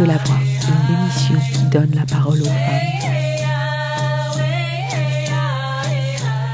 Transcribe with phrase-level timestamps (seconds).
[0.00, 2.88] De la voix, une émission qui donne la parole aux femmes.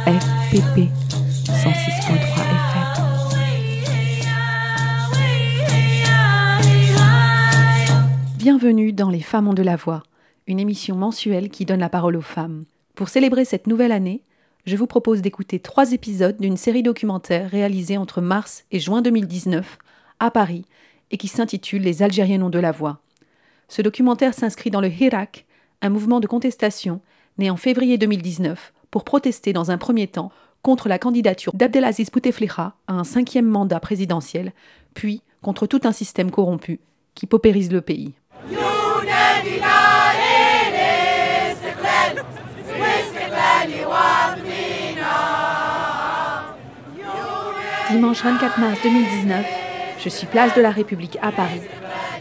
[0.05, 0.91] FPP
[1.47, 2.11] 106.3
[2.51, 2.87] FM.
[8.37, 10.03] Bienvenue dans Les femmes ont de la voix,
[10.49, 12.65] une émission mensuelle qui donne la parole aux femmes.
[12.97, 14.25] Pour célébrer cette nouvelle année,
[14.65, 19.79] je vous propose d'écouter trois épisodes d'une série documentaire réalisée entre mars et juin 2019
[20.19, 20.65] à Paris
[21.13, 23.03] et qui s'intitule Les Algériens ont de la voix.
[23.69, 25.47] Ce documentaire s'inscrit dans le Hirak,
[25.83, 27.01] un mouvement de contestation
[27.39, 30.31] né en février 2019 pour protester dans un premier temps
[30.63, 34.53] contre la candidature d'Abdelaziz Bouteflika à un cinquième mandat présidentiel,
[34.95, 36.81] puis contre tout un système corrompu
[37.15, 38.15] qui paupérise le pays.
[47.91, 49.66] Dimanche 24 mars 2019,
[50.07, 51.63] je suis place de la République à Paris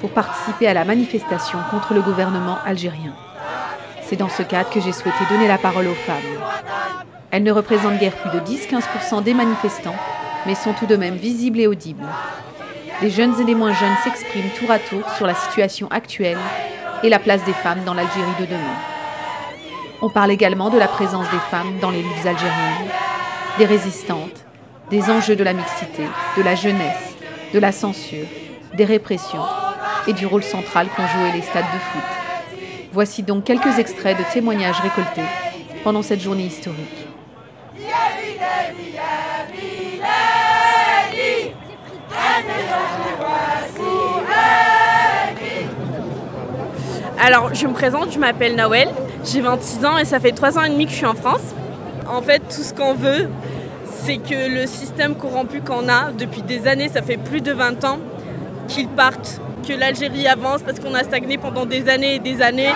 [0.02, 3.14] pour participer à la manifestation contre le gouvernement algérien.
[4.02, 6.16] C'est dans ce cadre que j'ai souhaité donner la parole aux femmes.
[7.30, 9.96] Elles ne représentent guère plus de 10-15% des manifestants,
[10.48, 12.08] mais sont tout de même visibles et audibles.
[13.02, 16.40] Des jeunes et des moins jeunes s'expriment tour à tour sur la situation actuelle
[17.04, 18.80] et la place des femmes dans l'Algérie de demain.
[20.02, 22.90] On parle également de la présence des femmes dans les luttes algériennes,
[23.60, 24.44] des résistantes,
[24.90, 26.06] des enjeux de la mixité,
[26.36, 27.15] de la jeunesse,
[27.56, 28.28] de la censure,
[28.74, 29.46] des répressions
[30.08, 32.04] et du rôle central qu'ont joué les stades de foot.
[32.92, 35.22] Voici donc quelques extraits de témoignages récoltés
[35.82, 37.08] pendant cette journée historique.
[47.18, 48.90] Alors, je me présente, je m'appelle Nawel,
[49.24, 51.56] j'ai 26 ans et ça fait 3 ans et demi que je suis en France.
[52.06, 53.30] En fait, tout ce qu'on veut,
[54.06, 57.84] c'est que le système corrompu qu'on a depuis des années, ça fait plus de 20
[57.86, 57.98] ans,
[58.68, 62.72] qu'il parte, que l'Algérie avance parce qu'on a stagné pendant des années et des années.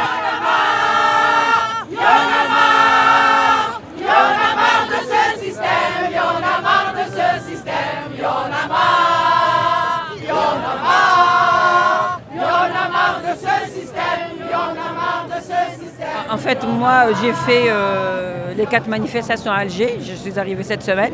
[16.31, 19.97] En fait, moi, j'ai fait euh, les quatre manifestations à Alger.
[19.99, 21.13] Je suis arrivée cette semaine.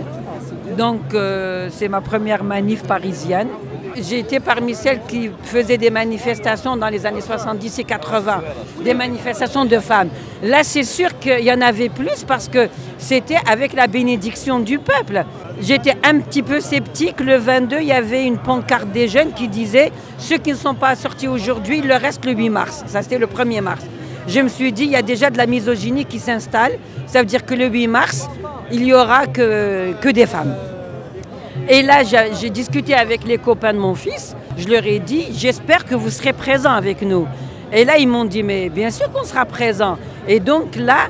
[0.78, 3.48] Donc, euh, c'est ma première manif parisienne.
[3.96, 8.42] J'ai été parmi celles qui faisaient des manifestations dans les années 70 et 80,
[8.84, 10.10] des manifestations de femmes.
[10.44, 12.68] Là, c'est sûr qu'il y en avait plus parce que
[12.98, 15.24] c'était avec la bénédiction du peuple.
[15.62, 17.22] J'étais un petit peu sceptique.
[17.22, 20.76] Le 22, il y avait une pancarte des jeunes qui disait ceux qui ne sont
[20.76, 22.84] pas sortis aujourd'hui, leur reste le 8 mars.
[22.88, 23.86] Ça, c'était le 1er mars
[24.28, 26.74] je me suis dit, il y a déjà de la misogynie qui s'installe.
[27.08, 28.28] Ça veut dire que le 8 mars,
[28.72, 30.56] il n'y aura que, des femmes.
[31.70, 34.36] Et là, j'ai discuté avec les copains de mon fils.
[34.58, 37.28] Je leur ai dit, j'espère que vous serez présents avec nous.
[37.72, 39.98] Et là, ils m'ont dit, mais bien sûr qu'on sera présents.
[40.28, 41.10] Et donc là,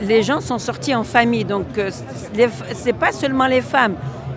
[0.00, 1.44] les gens sont sortis en famille.
[1.44, 3.94] Donc, euh, ce n'est pas seulement les femmes.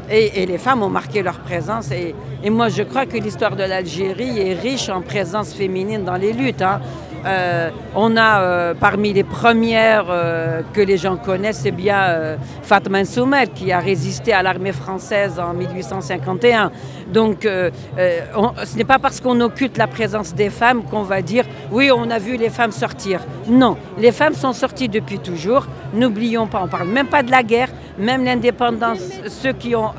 [0.10, 1.92] Et, les femmes ont marqué leur présence.
[1.92, 2.16] Et,
[2.50, 6.62] moi, je crois que l'histoire de l'Algérie est riche en présence féminine dans les luttes.
[6.62, 6.80] Hein.
[7.28, 13.04] Euh, on a euh, parmi les premières euh, que les gens connaissent, c'est bien Fatma
[13.06, 16.72] Soumel qui a résisté à l'armée française en 1851.
[17.12, 21.92] Donc ce n'est pas parce qu'on occulte la présence des femmes qu'on va dire oui,
[21.92, 23.22] on a vu les femmes sortir.
[23.48, 25.68] Non, les femmes sont sorties depuis toujours.
[25.94, 29.92] N'oublions pas, on parle même pas de la guerre, même l'indépendance, ceux qui ont,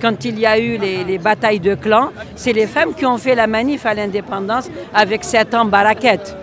[0.00, 3.18] quand il y a eu les, les batailles de clans, c'est les femmes qui ont
[3.18, 6.36] fait la manif à l'indépendance avec sept ans baraquettes.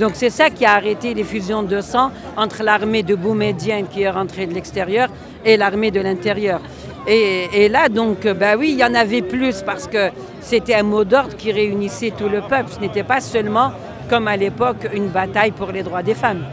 [0.00, 4.00] Donc c'est ça qui a arrêté les fusions de sang entre l'armée de Boumedienne qui
[4.00, 5.10] est rentrée de l'extérieur
[5.44, 6.60] et l'armée de l'intérieur.
[7.06, 10.10] Et, là, donc, ben oui, il y en avait plus parce que
[10.40, 12.70] c'était un mot d'ordre qui réunissait tout le peuple.
[12.70, 13.72] Ce n'était pas seulement,
[14.08, 16.44] comme à l'époque, une bataille pour les droits des femmes.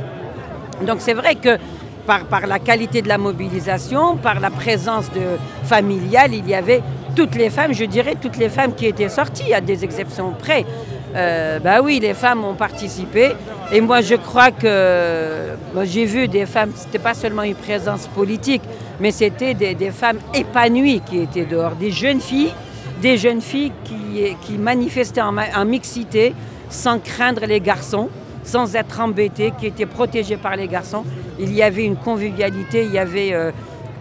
[0.85, 1.57] Donc c'est vrai que
[2.05, 6.81] par, la qualité de la mobilisation, par la présence de, familiale, il y avait
[7.15, 10.65] toutes les femmes, je dirais toutes les femmes qui étaient sorties, à des exceptions près.
[11.15, 13.31] Euh, bah oui, les femmes ont participé.
[13.71, 18.07] Et moi, je crois que j'ai vu des femmes, ce n'était pas seulement une présence
[18.07, 18.61] politique,
[18.99, 22.53] mais c'était des, femmes épanouies qui étaient dehors, des jeunes filles,
[23.01, 26.33] des jeunes filles qui, qui manifestaient en, mixité
[26.69, 28.09] sans craindre les garçons,
[28.43, 31.03] sans être embêtées, qui étaient protégées par les garçons.
[31.39, 33.51] Il y avait une convivialité, il y avait euh,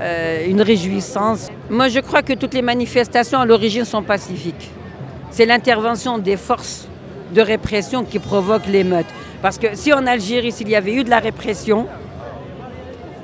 [0.01, 1.49] euh, une réjouissance.
[1.69, 4.71] Moi, je crois que toutes les manifestations à l'origine sont pacifiques.
[5.31, 6.89] C'est l'intervention des forces
[7.33, 9.07] de répression qui provoque l'émeute.
[9.43, 11.87] Parce que si en Algérie, s'il y avait eu de la répression,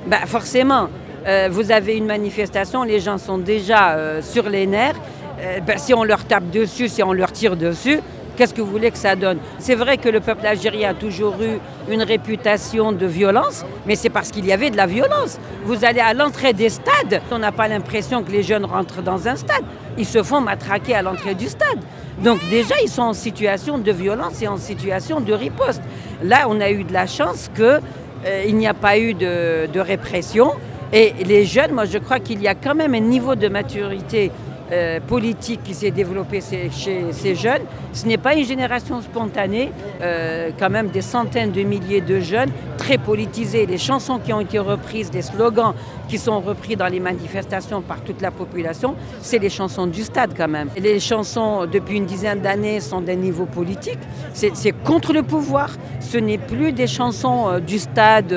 [0.05, 0.89] ben forcément,
[1.25, 4.99] euh, vous avez une manifestation, les gens sont déjà euh, sur les nerfs.
[5.39, 7.99] Euh, ben, si on leur tape dessus, si on leur tire dessus,
[8.35, 9.37] Qu'est-ce que vous voulez que ça donne?
[9.59, 11.59] C'est vrai que le peuple algérien a toujours eu
[11.91, 15.39] une réputation de violence, mais c'est parce qu'il y avait de la violence.
[15.65, 19.27] Vous allez à l'entrée des stades, on n'a pas l'impression que les jeunes rentrent dans
[19.27, 19.63] un stade.
[19.97, 21.79] Ils se font matraquer à l'entrée du stade.
[22.23, 25.81] Donc déjà, ils sont en situation de violence et en situation de riposte.
[26.23, 27.81] Là, on a eu de la chance qu'il
[28.25, 30.53] euh, n'y a pas eu de, de répression.
[30.91, 34.31] Et les jeunes, moi je crois qu'il y a quand même un niveau de maturité
[34.73, 37.61] euh, politique qui s'est développée chez ces jeunes.
[37.91, 39.71] Ce n'est pas une génération spontanée,
[40.01, 42.49] euh, quand même des centaines de milliers de jeunes
[42.79, 43.67] très politisés.
[43.67, 45.73] Les chansons qui ont été reprises, les slogans
[46.07, 50.31] qui sont repris dans les manifestations par toute la population, c'est les chansons du stade
[50.35, 50.69] quand même.
[50.75, 53.99] Les chansons depuis une dizaine d'années sont d'un niveau politique.
[54.33, 55.69] C'est contre le pouvoir.
[55.99, 58.35] Ce n'est plus des chansons euh, du stade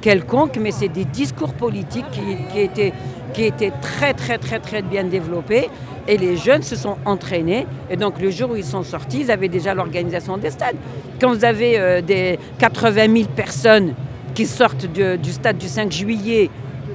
[0.00, 2.92] quelconque, mais c'est des discours politiques qui, qui étaient
[3.32, 5.68] qui était très très très très bien développé
[6.08, 9.30] et les jeunes se sont entraînés et donc le jour où ils sont sortis, ils
[9.30, 10.76] avaient déjà l'organisation des stades.
[11.20, 13.94] Quand vous avez euh, des 80 000 personnes
[14.34, 16.50] qui sortent du stade du 5 juillet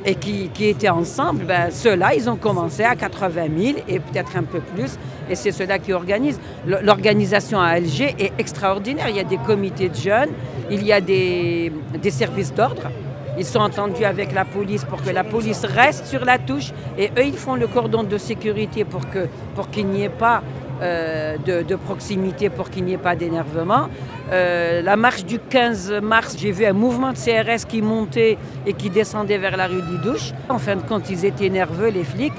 [0.06, 4.44] et qui, étaient ensemble, ben, ceux-là, ils ont commencé à 80 000 et peut-être un
[4.44, 4.98] peu plus.
[5.30, 6.40] Et c'est ceux-là qui organisent.
[6.66, 9.08] L'organisation à Alger est extraordinaire.
[9.10, 10.30] Il y a des comités de jeunes,
[10.70, 11.72] il y a des
[12.10, 12.92] services d'ordre.
[13.38, 17.10] Ils sont entendus avec la police pour que la police reste sur la touche et
[17.18, 20.42] eux, ils font le cordon de sécurité pour qu'il n'y ait pas
[20.82, 23.88] euh, de, proximité, pour qu'il n'y ait pas d'énervement.
[24.32, 28.74] Euh, la marche du 15 mars, j'ai vu un mouvement de CRS qui montait et
[28.74, 30.34] qui descendait vers la rue Didouche.
[30.50, 32.34] En fin de compte, ils étaient nerveux, les flics.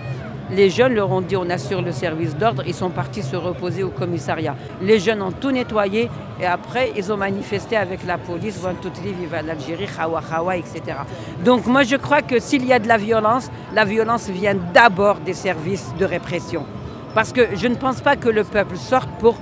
[0.51, 3.83] Les jeunes leur ont dit on assure le service d'ordre, ils sont partis se reposer
[3.83, 4.55] au commissariat.
[4.81, 6.09] Les jeunes ont tout nettoyé
[6.41, 8.61] et après ils ont manifesté avec la police,
[9.45, 10.83] l'Algérie, Hawa Hawa, etc.
[11.45, 15.17] Donc moi je crois que s'il y a de la violence, la violence vient d'abord
[15.19, 16.65] des services de répression.
[17.13, 19.37] Parce que je ne pense pas que le peuple sorte pour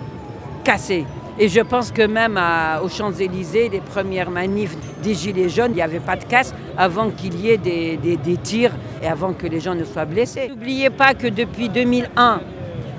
[0.62, 1.04] casser.
[1.38, 2.40] Et je pense que même
[2.82, 7.10] aux Champs-Élysées, les premières manifs des Gilets jaunes, il n'y avait pas de casse avant
[7.10, 8.72] qu'il y ait des, tirs
[9.02, 10.48] et avant que les gens ne soient blessés.
[10.48, 12.40] N'oubliez pas que depuis 2001,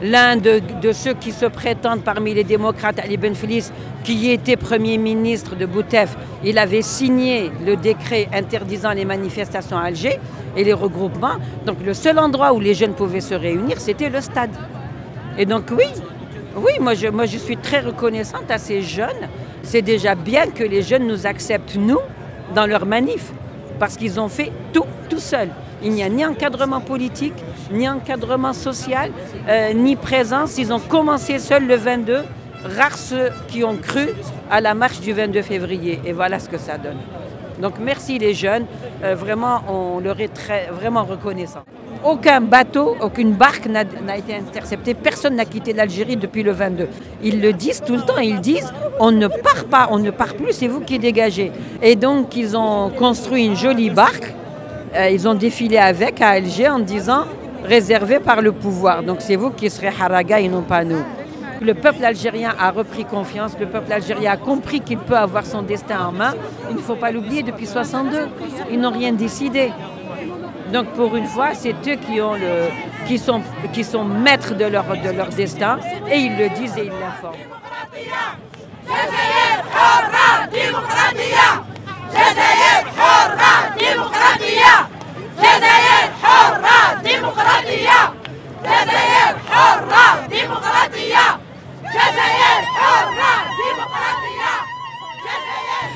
[0.01, 0.61] l'un de,
[0.91, 3.69] ceux qui se prétendent parmi les démocrates, Ali Benflis,
[4.03, 9.83] qui était Premier ministre de Boutef, il avait signé le décret interdisant les manifestations à
[9.83, 10.19] Alger
[10.57, 11.37] et les regroupements.
[11.65, 14.51] Donc le seul endroit où les jeunes pouvaient se réunir, c'était le stade.
[15.37, 15.85] Et donc oui,
[16.55, 19.29] oui, moi je, suis très reconnaissante à ces jeunes.
[19.63, 21.99] C'est déjà bien que les jeunes nous acceptent, nous,
[22.53, 23.31] dans leur manif,
[23.79, 25.49] parce qu'ils ont fait tout, tout seuls.
[25.83, 27.33] Il n'y a ni encadrement politique,
[27.71, 29.11] ni encadrement social,
[29.49, 30.57] euh, ni présence.
[30.57, 32.23] Ils ont commencé seuls le 22.
[32.63, 34.07] Rares ceux qui ont cru
[34.49, 35.99] à la marche du 22 février.
[36.05, 36.97] Et voilà ce que ça donne.
[37.59, 38.65] Donc merci les jeunes.
[39.03, 41.63] Euh, vraiment, on leur est très, vraiment reconnaissant.
[42.03, 44.93] Aucun bateau, aucune barque n'a été interceptée.
[44.93, 46.87] Personne n'a quitté l'Algérie depuis le 22.
[47.23, 48.19] Ils le disent tout le temps.
[48.19, 51.51] Ils disent on ne part pas, on ne part plus, c'est vous qui dégagez.
[51.81, 54.33] Et donc ils ont construit une jolie barque.
[54.95, 57.25] Euh, ils ont défilé avec à Alger en disant
[57.63, 59.01] réservé par le pouvoir.
[59.03, 61.01] Donc c'est vous qui serez haraga et non pas nous.
[61.61, 65.61] Le peuple algérien a repris confiance, le peuple algérien a compris qu'il peut avoir son
[65.61, 66.33] destin en main.
[66.69, 68.27] Il ne faut pas l'oublier, depuis 62,
[68.71, 69.71] ils n'ont rien décidé.
[70.71, 71.97] Donc pour une fois, c'est eux
[73.05, 73.41] qui, sont,
[74.03, 75.79] maîtres de leur, de leur destin
[76.11, 77.35] et ils le disent et ils l'informent.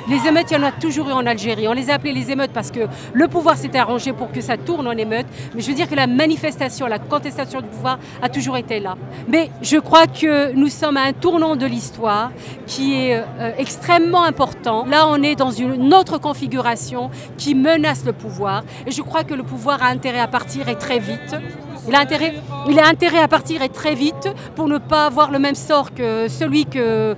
[0.09, 1.67] Les émeutes, il y en a toujours eu en Algérie.
[1.67, 4.57] On les a appelées les émeutes parce que le pouvoir s'était arrangé pour que ça
[4.57, 5.27] tourne en émeute.
[5.53, 8.97] Mais je veux dire que la manifestation, la contestation du pouvoir a toujours été là.
[9.27, 12.31] Mais je crois que nous sommes à un tournant de l'histoire
[12.65, 14.85] qui est euh, extrêmement important.
[14.85, 18.63] Là, on est dans une autre configuration qui menace le pouvoir.
[18.87, 21.35] Et je crois que le pouvoir a intérêt à partir et très vite.
[21.89, 25.91] Il a, intérêt, à partir et très vite pour ne pas avoir le même sort
[25.91, 27.15] que celui euh,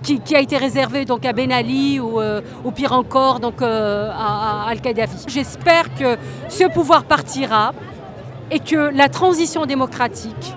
[0.00, 2.40] qui, a été réservé donc, à Ben Ali ou, euh,
[2.72, 5.24] pire encore euh, à, à Al-Qaddafi.
[5.26, 6.16] J'espère que
[6.48, 7.72] ce pouvoir partira
[8.52, 10.54] et que la transition démocratique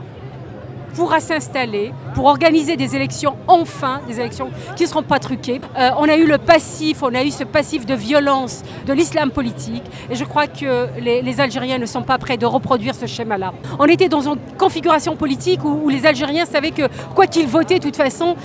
[0.94, 5.62] pourra s'installer pour organiser des élections, enfin, des élections qui ne seront pas truquées.
[5.78, 9.30] Euh, on a eu le passif, on a eu ce passif de violence de l'islam
[9.30, 13.54] politique, et je crois que les, Algériens ne sont pas prêts de reproduire ce schéma-là.
[13.78, 17.84] On était dans une configuration politique où, les Algériens savaient que quoi qu'ils votaient, de
[17.84, 18.36] toute façon,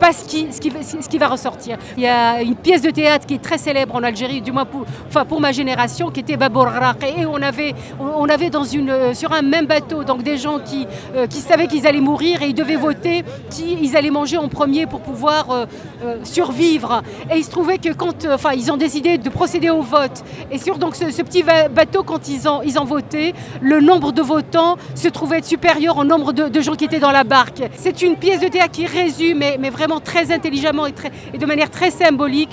[0.00, 1.78] pas ce qui, ce, qui, ce qui va ressortir.
[1.96, 4.64] Il y a une pièce de théâtre qui est très célèbre en Algérie, du moins
[4.64, 6.68] pour, enfin pour ma génération, qui était Babour
[7.16, 10.86] et on avait, on avait dans une, sur un même bateau donc des gens qui,
[11.14, 13.19] euh, qui savaient qu'ils allaient mourir et ils devaient voter
[13.50, 15.66] qui ils allaient manger en premier pour pouvoir euh,
[16.04, 17.02] euh, survivre.
[17.32, 20.24] Et il se trouvait que quand, euh, enfin, ils ont décidé de procéder au vote.
[20.50, 25.08] Et sur donc ce, petit bateau, quand ils ont, voté, le nombre de votants se
[25.08, 27.62] trouvait supérieur au nombre de, gens qui étaient dans la barque.
[27.76, 31.90] C'est une pièce de théâtre qui résume, mais, vraiment très intelligemment et, de manière très
[31.90, 32.50] symbolique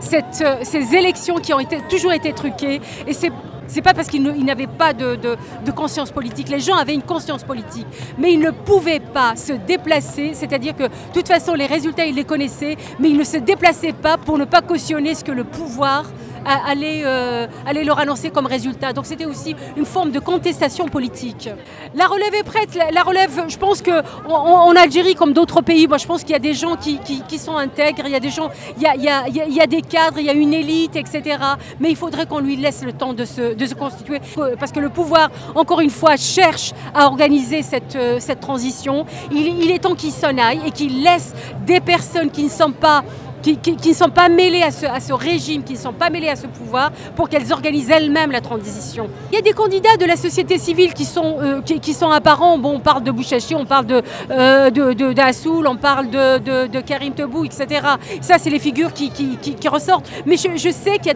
[0.00, 2.80] ces élections qui ont toujours été truquées.
[3.06, 3.14] Et
[3.66, 5.36] c'est pas parce qu'ils n'avaient pas de, de-
[5.72, 6.48] conscience politique.
[6.48, 10.30] Les gens avaient une conscience politique, mais ils ne pouvaient pas se déplacer.
[10.34, 13.92] C'est-à-dire que, de toute façon, les résultats, ils les connaissaient, mais ils ne se déplaçaient
[13.92, 16.04] pas pour ne pas cautionner ce que le pouvoir
[16.44, 17.46] allait, euh,
[17.84, 18.92] leur annoncer comme résultat.
[18.92, 21.48] Donc c'était aussi une forme de contestation politique.
[21.94, 22.78] La relève est prête.
[22.92, 26.36] La, relève, je pense que en, Algérie, comme d'autres pays, moi je pense qu'il y
[26.36, 28.94] a des gens qui, qui- sont intègres, il y a des gens, il y a-
[28.96, 31.36] il y a- il y a des cadres, il y a une élite, etc.
[31.80, 34.20] Mais il faudrait qu'on lui laisse le temps de se, de se constituer.
[34.58, 39.04] Parce que le pouvoir, encore une fois, cherche à organiser cette, euh, cette transition.
[39.32, 41.34] Il, il est temps qu'il s'en aille et qu'il laisse
[41.66, 43.02] des personnes qui ne sont pas
[43.52, 46.46] qui, ne sont pas mêlées à ce, régime, qui ne sont pas mêlées à ce
[46.46, 49.08] pouvoir, pour qu'elles organisent elles-mêmes la transition.
[49.30, 52.58] Il y a des candidats de la société civile qui sont, euh, qui, sont apparents.
[52.58, 57.14] Bon, on parle de Bouchachi, on parle de, euh, de, on parle de, de- Karim
[57.14, 57.86] Tebou, etc.
[58.20, 60.10] Ça, c'est les figures qui, qui- ressortent.
[60.26, 61.14] Mais je, sais qu'il y a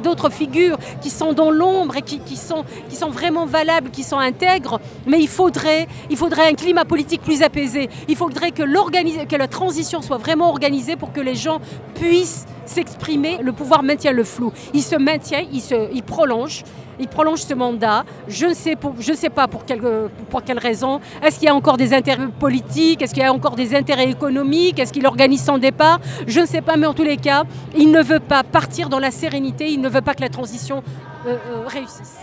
[0.00, 4.18] d'autres, figures qui sont dans l'ombre et qui, sont, qui sont vraiment valables, qui sont
[4.18, 4.80] intègres.
[5.06, 7.88] Mais il faudrait, il faudrait un climat politique plus apaisé.
[8.08, 11.55] Il faudrait que, que la transition soit vraiment organisée pour que les gens
[11.94, 13.38] puissent s'exprimer.
[13.42, 14.52] Le pouvoir maintient le flou.
[14.74, 16.64] Il se maintient, il, se, il prolonge.
[16.98, 18.04] Il prolonge ce mandat.
[18.26, 19.82] Je ne sais, pour- je sais pas pour quelle,
[20.30, 20.98] pour raison.
[21.22, 23.02] Est-ce qu'il y a encore des intérêts politiques?
[23.02, 24.78] Est-ce qu'il y a encore des intérêts économiques?
[24.78, 26.00] Est-ce qu'il organise son départ?
[26.26, 27.44] Je ne sais pas, mais en tous les cas,
[27.76, 29.68] il ne veut pas partir dans la sérénité.
[29.68, 30.82] Il ne veut pas que la transition
[31.26, 32.14] euh, euh, réussisse.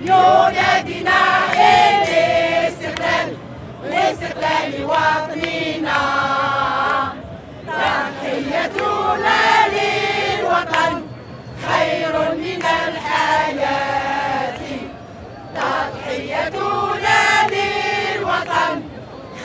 [0.00, 1.20] ينادينا
[1.52, 3.28] الاستقلال
[3.84, 6.02] لاستقلال وطننا.
[7.66, 9.40] تحيتنا
[9.74, 10.94] للوطن
[11.68, 14.60] خير من الحياة.
[15.54, 17.20] تضحيتنا
[17.52, 18.76] للوطن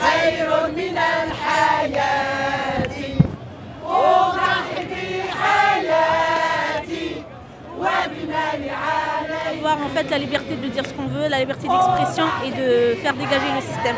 [0.00, 2.94] خير من الحياة.
[3.86, 4.82] أضحي
[5.30, 7.08] بحياتي
[7.78, 9.13] وبمال عادي
[9.72, 13.14] en fait la liberté de dire ce qu'on veut, la liberté d'expression et de faire
[13.14, 13.96] dégager le système.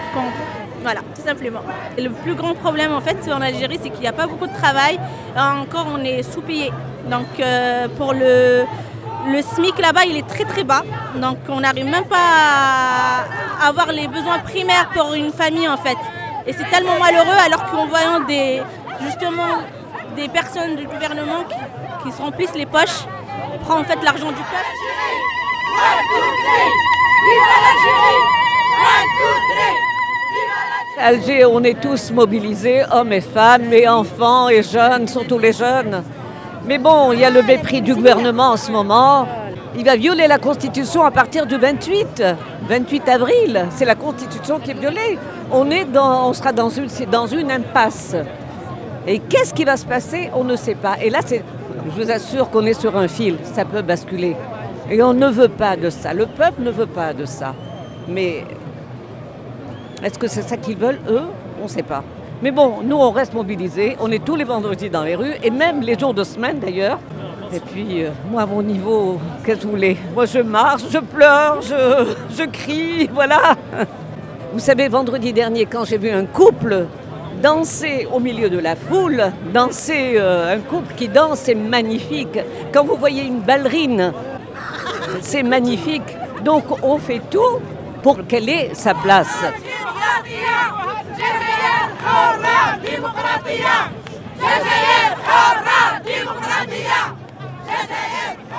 [0.82, 1.60] Voilà, tout simplement.
[1.98, 4.54] Le plus grand problème en fait en Algérie, c'est qu'il n'y a pas beaucoup de
[4.54, 4.98] travail.
[5.36, 6.70] Encore, on est sous-payé.
[7.10, 8.64] Donc euh, pour le,
[9.28, 10.82] le SMIC là-bas, il est très très bas.
[11.16, 13.24] Donc on n'arrive même pas
[13.60, 15.98] à avoir les besoins primaires pour une famille en fait.
[16.46, 18.62] Et c'est tellement malheureux alors qu'en voyant des,
[19.02, 19.62] justement
[20.14, 23.04] des personnes du gouvernement qui, qui se remplissent les poches,
[23.64, 25.35] prend en fait l'argent du peuple.
[30.98, 36.02] Alger, on est tous mobilisés, hommes et femmes, et enfants et jeunes, surtout les jeunes.
[36.66, 39.28] Mais bon, il y a le mépris du gouvernement en ce moment.
[39.76, 42.24] Il va violer la Constitution à partir du 28,
[42.68, 43.66] 28 avril.
[43.70, 45.18] C'est la Constitution qui est violée.
[45.52, 48.16] On, est dans, sera dans une, dans une impasse.
[49.06, 50.30] Et qu'est-ce qui va se passer?
[50.34, 50.96] On ne sait pas.
[51.00, 53.36] Et là, je vous assure qu'on est sur un fil.
[53.54, 54.34] Ça peut basculer.
[54.90, 56.14] Et on ne veut pas de ça.
[56.14, 57.54] Le peuple ne veut pas de ça.
[58.08, 58.44] Mais
[60.02, 61.24] est-ce que c'est ça qu'ils veulent, eux?
[61.60, 62.04] On ne sait pas.
[62.42, 63.96] Mais bon, nous, on reste mobilisés.
[63.98, 66.98] On est tous les vendredis dans les rues, et même les jours de semaine d'ailleurs.
[67.52, 69.96] Et puis, euh, moi, à mon niveau, qu'est-ce que vous voulez?
[70.14, 73.56] Moi, je marche, je pleure, je, je crie, voilà.
[74.52, 76.86] Vous savez, vendredi dernier, quand j'ai vu un couple
[77.42, 82.38] danser au milieu de la foule, danser, euh, un couple qui danse, c'est magnifique.
[82.72, 84.12] Quand vous voyez une ballerine,
[85.20, 86.16] c'est magnifique.
[86.44, 87.60] Donc, on fait tout
[88.02, 89.44] pour qu'elle ait sa place.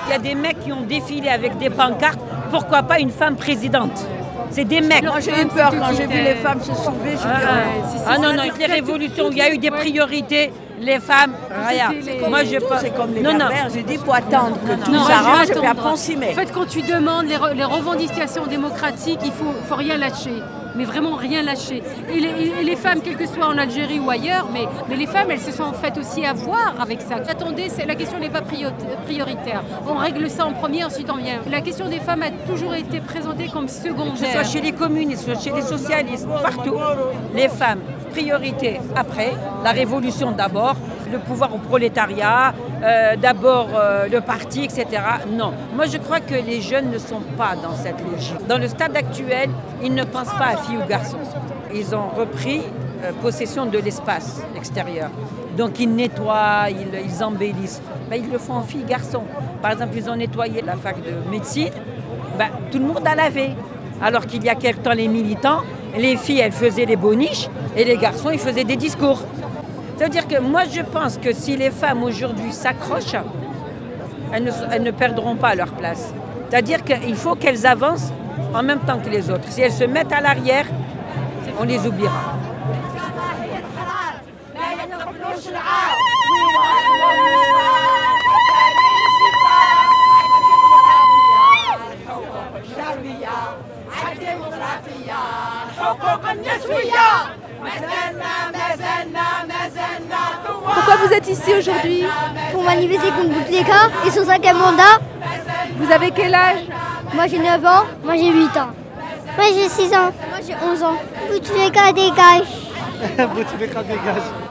[0.06, 2.20] Il y a des mecs qui ont défilé avec des pancartes.
[2.50, 4.08] Pourquoi pas une femme présidente?
[4.50, 5.04] C'est des mecs.
[5.04, 7.16] Moi j'ai eu peur quand j'ai vu les femmes se soulever.
[7.16, 10.52] dit, Ah, ah non, non, avec les révolutions, il y a eu des priorités.
[10.80, 11.34] Les femmes,
[11.68, 11.90] rien.
[12.30, 12.80] Moi, je pas.
[12.80, 13.40] C'est comme les Non, non.
[13.40, 15.96] berbères, j'ai dit il faut attendre que tout Non, s'arrange faut et puis après on
[15.96, 16.34] s'y En met.
[16.34, 20.34] fait, quand tu demandes les, re- les revendications démocratiques, il faut, faut rien lâcher.
[20.76, 21.82] Mais vraiment rien lâcher.
[22.14, 22.28] Et les,
[22.62, 25.40] et les femmes, quelles que soient en Algérie ou ailleurs, mais, mais les femmes, elles
[25.40, 27.16] se sont faites aussi avoir avec ça.
[27.28, 28.74] Attendez, la question n'est pas priori-
[29.06, 29.64] prioritaire.
[29.88, 31.40] On règle ça en premier, ensuite on vient.
[31.50, 34.32] La question des femmes a toujours été présentée comme Que ce secondaire.
[34.32, 36.76] soit chez les communistes, que chez les socialistes, partout,
[37.34, 37.80] les femmes,
[38.18, 39.32] priorité après,
[39.64, 40.76] la révolution d'abord,
[41.12, 44.86] le pouvoir au prolétariat, euh, d'abord euh, le parti, etc.
[45.32, 45.54] Non.
[45.76, 48.48] Moi, je crois que les jeunes ne sont pas dans cette logique.
[48.48, 49.50] Dans le stade actuel,
[49.84, 51.20] ils ne pensent pas à filles ou garçons.
[51.74, 52.62] Ils ont repris
[53.04, 55.10] euh, possession de l'espace extérieur.
[55.56, 57.82] Donc ils nettoient, ils, embellissent.
[58.10, 59.24] Ben, ils le font en filles garçons.
[59.62, 61.70] Par exemple, ils ont nettoyé la fac de médecine.
[62.38, 63.52] Ben, tout le monde a lavé.
[64.02, 65.62] Alors qu'il y a quelque temps, les militants,
[65.98, 69.22] les filles, elles faisaient les boniches et les garçons, ils faisaient des discours.
[69.98, 73.16] C'est-à-dire que moi, je pense que si les femmes aujourd'hui s'accrochent,
[74.32, 76.14] elles ne, elles ne perdront pas leur place.
[76.50, 78.12] C'est-à-dire qu'il faut qu'elles avancent
[78.54, 79.50] en même temps que les autres.
[79.50, 80.66] Si elles se mettent à l'arrière,
[81.60, 82.36] on les oubliera.
[100.64, 102.06] Pourquoi vous êtes ici aujourd'hui
[102.52, 105.00] pour manifester contre Bouteflika et son cinquième mandat.
[105.78, 106.60] Vous avez quel âge?
[107.14, 108.70] Moi j'ai 9 ans, moi j'ai 8 ans.
[109.36, 110.98] Moi j'ai 6 ans, moi j'ai 11 ans.
[111.30, 112.48] Bouteflika dégage.
[113.34, 114.47] Bouteflika dégage.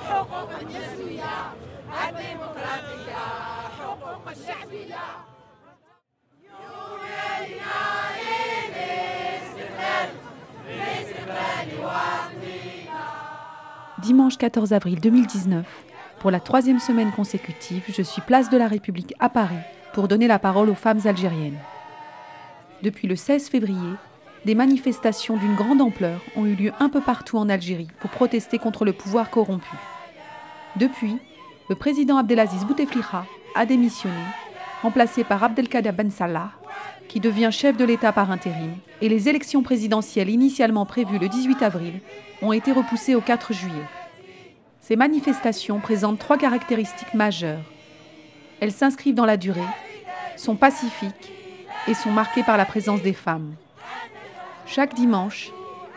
[14.03, 15.65] Dimanche 14 avril 2019,
[16.19, 19.57] pour la troisième semaine consécutive, je suis place de la République à Paris
[19.95, 21.59] pour donner la parole aux femmes algériennes.
[22.83, 23.95] Depuis le 16 février,
[24.45, 28.59] des manifestations d'une grande ampleur ont eu lieu un peu partout en Algérie pour protester
[28.59, 29.75] contre le pouvoir corrompu.
[30.77, 31.17] Depuis,
[31.71, 34.15] le président Abdelaziz Bouteflika a démissionné,
[34.83, 36.51] remplacé par Abdelkader Ben Salah,
[37.09, 41.63] qui devient chef de l'État par intérim, et les élections présidentielles initialement prévues le 18
[41.63, 42.01] avril
[42.43, 43.87] ont été repoussées au 4 juillet.
[44.81, 47.65] Ces manifestations présentent trois caractéristiques majeures.
[48.61, 49.61] Elles s'inscrivent dans la durée,
[50.37, 51.33] sont pacifiques
[51.89, 53.55] et sont marquées par la présence des femmes.
[54.67, 55.53] Chaque dimanche,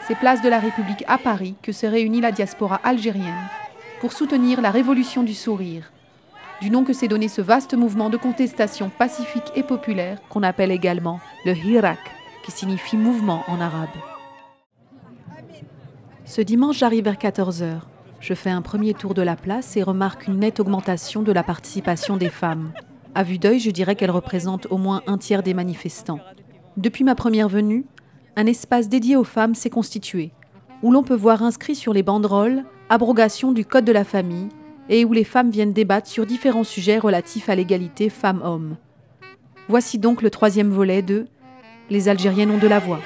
[0.07, 3.49] c'est place de la République à Paris que se réunit la diaspora algérienne
[3.99, 5.91] pour soutenir la révolution du sourire,
[6.61, 10.71] du nom que s'est donné ce vaste mouvement de contestation pacifique et populaire qu'on appelle
[10.71, 11.99] également le Hirak,
[12.43, 13.89] qui signifie mouvement en arabe.
[16.25, 17.79] Ce dimanche, j'arrive vers 14h.
[18.19, 21.43] Je fais un premier tour de la place et remarque une nette augmentation de la
[21.43, 22.71] participation des femmes.
[23.15, 26.19] À vue d'œil, je dirais qu'elles représentent au moins un tiers des manifestants.
[26.77, 27.85] Depuis ma première venue,
[28.35, 30.31] un espace dédié aux femmes s'est constitué,
[30.83, 34.49] où l'on peut voir inscrit sur les banderoles abrogation du Code de la famille
[34.89, 38.75] et où les femmes viennent débattre sur différents sujets relatifs à l'égalité femmes-hommes.
[39.67, 41.27] Voici donc le troisième volet de
[41.91, 42.99] Les Algériennes ont de la voix.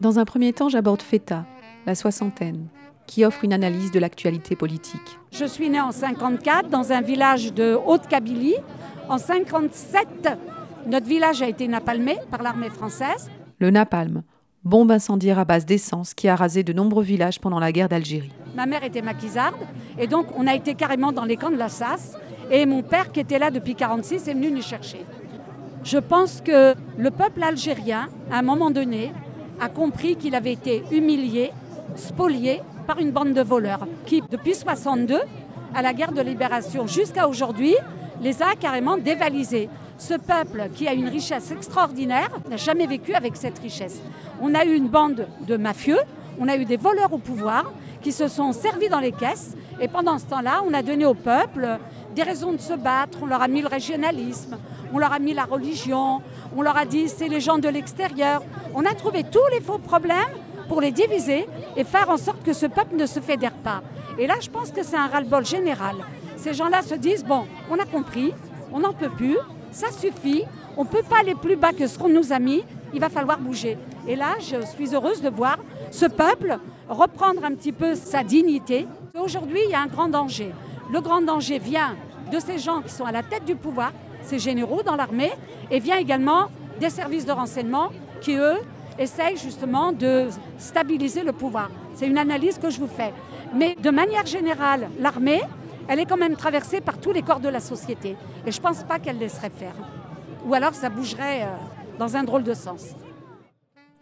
[0.00, 1.46] Dans un premier temps, j'aborde FETA,
[1.86, 2.66] la soixantaine,
[3.06, 5.18] qui offre une analyse de l'actualité politique.
[5.30, 8.56] Je suis née en 54 dans un village de Haute-Kabylie.
[9.08, 10.28] En 57,
[10.86, 13.30] notre village a été napalmé par l'armée française.
[13.60, 14.22] Le napalm,
[14.64, 18.32] bombe incendiaire à base d'essence qui a rasé de nombreux villages pendant la guerre d'Algérie.
[18.54, 19.56] Ma mère était maquisarde
[19.98, 22.16] et donc on a été carrément dans les camps de la SAS.
[22.50, 25.06] Et mon père, qui était là depuis 46, est venu nous chercher.
[25.84, 29.12] Je pense que le peuple algérien, à un moment donné,
[29.60, 31.50] a compris qu'il avait été humilié,
[31.96, 35.20] spolié par une bande de voleurs qui, depuis 62,
[35.74, 37.74] à la guerre de libération jusqu'à aujourd'hui,
[38.20, 39.68] les a carrément dévalisés.
[40.02, 44.02] Ce peuple qui a une richesse extraordinaire n'a jamais vécu avec cette richesse.
[44.40, 46.00] On a eu une bande de mafieux,
[46.40, 49.86] on a eu des voleurs au pouvoir qui se sont servis dans les caisses et
[49.86, 51.78] pendant ce temps-là, on a donné au peuple
[52.16, 54.58] des raisons de se battre, on leur a mis le régionalisme,
[54.92, 56.20] on leur a mis la religion,
[56.56, 58.42] on leur a dit c'est les gens de l'extérieur.
[58.74, 60.34] On a trouvé tous les faux problèmes
[60.66, 63.84] pour les diviser et faire en sorte que ce peuple ne se fédère pas.
[64.18, 65.94] Et là, je pense que c'est un ras-le-bol général.
[66.36, 68.34] Ces gens-là se disent, bon, on a compris,
[68.72, 69.38] on n'en peut plus,
[69.72, 70.44] ça suffit,
[70.76, 72.62] on ne peut pas aller plus bas que ce qu'on nous a mis,
[72.94, 73.76] il va falloir bouger.
[74.06, 75.58] Et là, je suis heureuse de voir
[75.90, 76.58] ce peuple
[76.88, 78.86] reprendre un petit peu sa dignité.
[79.18, 80.52] Aujourd'hui, il y a un grand danger.
[80.92, 81.96] Le grand danger vient
[82.30, 85.32] de ces gens qui sont à la tête du pouvoir, ces généraux dans l'armée,
[85.70, 86.48] et vient également
[86.80, 88.58] des services de renseignement qui, eux,
[88.98, 91.70] essayent justement de stabiliser le pouvoir.
[91.94, 93.12] C'est une analyse que je vous fais.
[93.54, 95.42] Mais de manière générale, l'armée,
[95.88, 98.16] elle est quand même traversée par tous les corps de la société.
[98.46, 99.74] Et je ne pense pas qu'elle laisserait faire.
[100.46, 102.94] Ou alors ça bougerait euh, dans un drôle de sens.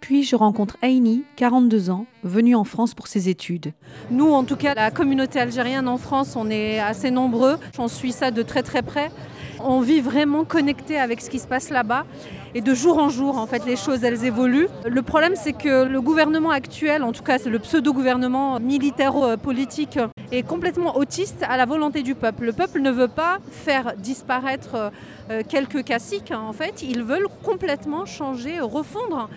[0.00, 3.72] Puis je rencontre Aini, 42 ans, venue en France pour ses études.
[4.10, 7.58] Nous, en tout cas, la communauté algérienne en France, on est assez nombreux.
[7.78, 9.10] On suit ça de très très près.
[9.64, 12.04] On vit vraiment connecté avec ce qui se passe là-bas.
[12.54, 14.68] Et de jour en jour, en fait, les choses, elles évoluent.
[14.88, 19.98] Le problème, c'est que le gouvernement actuel, en tout cas, le pseudo-gouvernement militaire-politique,
[20.32, 22.46] est complètement autiste à la volonté du peuple.
[22.46, 24.90] Le peuple ne veut pas faire disparaître
[25.30, 26.82] euh, quelques caciques, hein, en fait.
[26.82, 29.28] Ils veulent complètement changer, refondre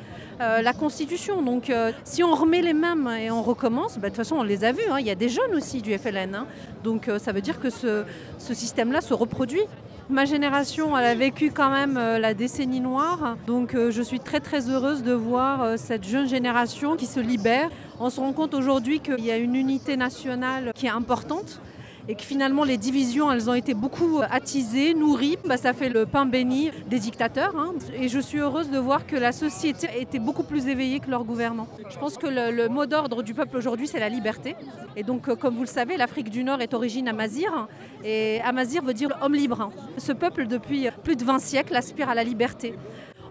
[0.41, 1.41] euh, la Constitution.
[1.43, 4.43] Donc euh, si on remet les mêmes et on recommence, bah, de toute façon on
[4.43, 4.97] les a vus, hein.
[4.99, 6.33] il y a des jeunes aussi du FLN.
[6.33, 6.47] Hein.
[6.83, 8.03] donc euh, ça veut dire que ce
[8.39, 9.61] système-là se reproduit.
[10.09, 15.01] Ma génération, a vécu quand même la décennie noire, donc je suis très très heureuse
[15.01, 17.69] de voir cette jeune génération qui se libère.
[18.01, 21.61] On se rend compte aujourd'hui qu'il y a une unité nationale qui est importante
[22.07, 25.37] et que finalement les divisions elles ont été beaucoup attisées, nourries.
[25.45, 27.55] Bah, ça fait le pain béni des dictateurs.
[27.57, 27.73] Hein.
[27.93, 31.23] Et je suis heureuse de voir que la société était beaucoup plus éveillée que leurs
[31.23, 31.67] gouvernants.
[31.89, 34.55] Je pense que le, mot d'ordre du peuple aujourd'hui c'est la liberté.
[34.95, 37.67] Et donc euh, comme vous le savez, l'Afrique du Nord est d'origine amazir
[38.03, 39.71] et amazir veut dire homme libre.
[39.97, 42.73] Ce peuple depuis plus de 20 siècles aspire à la liberté.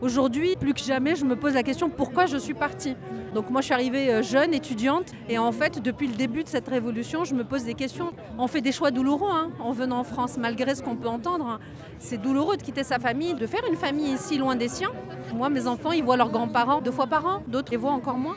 [0.02, 2.96] Aujourd'hui, plus que jamais, je me pose la question pourquoi je suis partie?
[3.34, 6.48] Donc moi, je suis arrivée euh, jeune, étudiante, et en fait, depuis le début de
[6.48, 8.12] cette révolution, je me pose des questions.
[8.36, 11.60] On fait des choix douloureux hein, en venant en France, malgré ce qu'on peut entendre.
[12.00, 14.90] C'est douloureux de quitter sa famille, de faire une famille ici loin des siens.
[15.36, 18.18] Moi, mes enfants, ils voient leurs grands-parents deux fois par an, d'autres les voient encore
[18.18, 18.36] moins.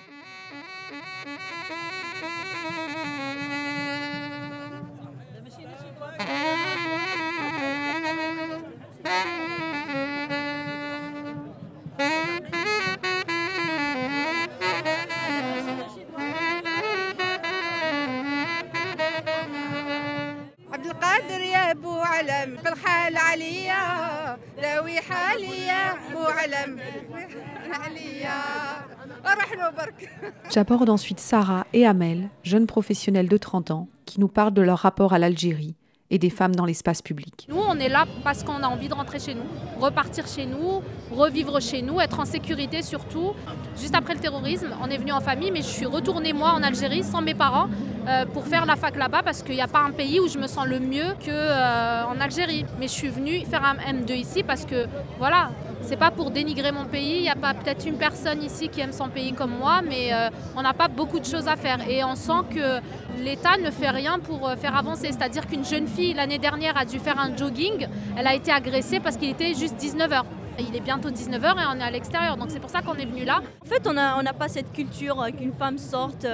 [30.52, 34.80] J'aborde ensuite Sarah et Amel, jeunes professionnels de 30 ans, qui nous parlent de leur
[34.80, 35.76] rapport à l'Algérie
[36.12, 37.48] et des femmes dans l'espace public.
[37.50, 39.44] Nous, on est là parce qu'on a envie de rentrer chez nous,
[39.80, 43.34] repartir chez nous, revivre chez nous, être en sécurité surtout.
[43.80, 46.62] Juste après le terrorisme, on est venu en famille, mais je suis retournée moi en
[46.62, 47.68] Algérie sans mes parents
[48.08, 50.38] euh, pour faire la fac là-bas parce qu'il n'y a pas un pays où je
[50.38, 52.66] me sens le mieux qu'en euh, Algérie.
[52.80, 54.86] Mais je suis venue faire un M2 ici parce que
[55.18, 55.50] voilà,
[55.82, 57.18] c'est pas pour dénigrer mon pays.
[57.18, 60.14] Il n'y a pas peut-être une personne ici qui aime son pays comme moi, mais
[60.14, 61.88] euh, on n'a pas beaucoup de choses à faire.
[61.90, 62.80] Et on sent que
[63.22, 65.08] l'État ne fait rien pour euh, faire avancer.
[65.12, 67.88] C'est-à-dire qu'une jeune fille, l'année dernière, a dû faire un jogging.
[68.18, 70.24] Elle a été agressée parce qu'il était juste 19h.
[70.58, 73.06] Il est bientôt 19h et on est à l'extérieur, donc c'est pour ça qu'on est
[73.06, 73.42] venu là.
[73.62, 76.26] En fait, on n'a on pas cette culture euh, qu'une femme sorte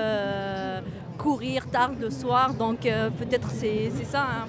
[1.18, 4.22] courir tard le soir, donc peut-être c'est ça.
[4.22, 4.48] Hein,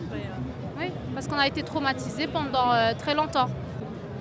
[0.78, 3.48] oui, parce qu'on a été traumatisé pendant très longtemps.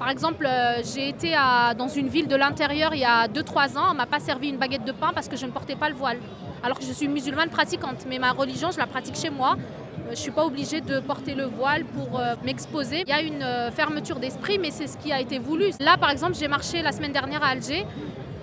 [0.02, 1.36] Par exemple, euh, j'ai été
[1.78, 4.58] dans une ville de l'intérieur il y a 2-3 ans, on m'a pas servi une
[4.58, 6.18] baguette de pain parce que je ne portais pas le voile.
[6.64, 9.58] Alors que je suis musulmane pratiquante, mais ma religion, je la pratique chez moi.
[9.60, 13.04] Euh, je ne suis pas obligée de porter le voile pour euh, m'exposer.
[13.06, 15.66] Il y a une fermeture d'esprit, mais c'est ce qui a été voulu.
[15.80, 17.86] Là, par exemple, j'ai marché la semaine dernière à Alger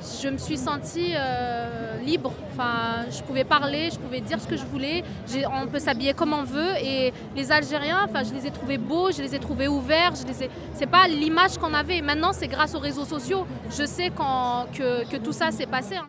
[0.00, 2.32] je me suis sentie euh, libre.
[2.52, 5.02] Enfin, je pouvais parler, je pouvais dire ce que je voulais.
[5.62, 6.74] On peut s'habiller comme on veut.
[6.82, 10.14] Et les Algériens, enfin, je les ai trouvés beaux, je les ai trouvés ouverts.
[10.14, 10.50] Je les.
[10.74, 12.00] C'est pas l'image qu'on avait.
[12.00, 13.46] Maintenant, c'est grâce aux réseaux sociaux.
[13.70, 15.96] Je sais que, que, tout ça s'est passé.
[15.96, 16.08] Hein.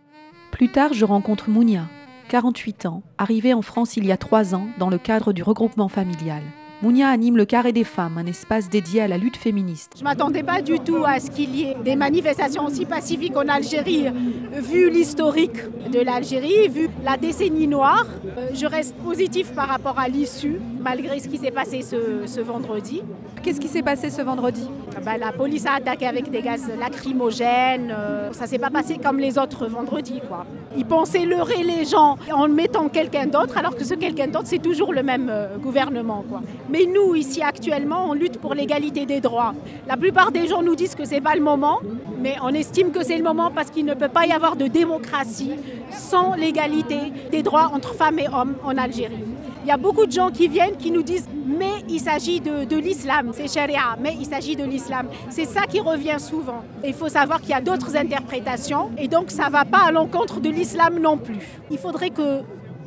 [0.52, 1.84] Plus tard, je rencontre Mounia,
[2.30, 5.90] 48 ans, arrivée en France il y a 3 ans dans le cadre du regroupement
[5.90, 6.44] familial.
[6.82, 9.96] Mounia anime le Carré des Femmes, un espace dédié à la lutte féministe.
[9.98, 13.36] Je ne m'attendais pas du tout à ce qu'il y ait des manifestations aussi pacifiques
[13.36, 14.06] en Algérie,
[14.54, 15.58] vu l'historique
[15.92, 18.06] de l'Algérie, vu la décennie noire.
[18.38, 23.02] Euh, je reste positif par rapport à l'issue, malgré ce qui s'est passé ce, vendredi.
[23.44, 24.66] Qu'est-ce qui s'est passé ce vendredi?
[25.04, 27.92] Bah, La police a attaqué avec des gaz lacrymogènes.
[27.92, 30.22] Euh, ça ne s'est pas passé comme les autres vendredis.
[30.28, 30.46] Quoi.
[30.78, 34.62] Ils pensaient leurrer les gens en mettant quelqu'un d'autre, alors que ce quelqu'un d'autre, c'est
[34.62, 36.24] toujours le même euh, gouvernement.
[36.30, 36.42] Quoi.
[36.70, 39.54] Mais nous, ici actuellement, on lutte pour l'égalité des droits.
[39.88, 41.80] La plupart des gens nous disent que ce n'est pas le moment,
[42.22, 44.68] mais on estime que c'est le moment parce qu'il ne peut pas y avoir de
[44.68, 45.54] démocratie
[45.92, 47.00] sans l'égalité
[47.32, 49.24] des droits entre femmes et hommes en Algérie.
[49.64, 52.64] Il y a beaucoup de gens qui viennent qui nous disent mais il s'agit de,
[52.64, 55.08] de l'islam, c'est charia, mais il s'agit de l'islam.
[55.30, 56.64] C'est ça qui revient souvent.
[56.86, 59.92] Il faut savoir qu'il y a d'autres interprétations et donc ça ne va pas à
[59.92, 61.40] l'encontre de l'islam non plus.
[61.72, 62.42] Il faudrait que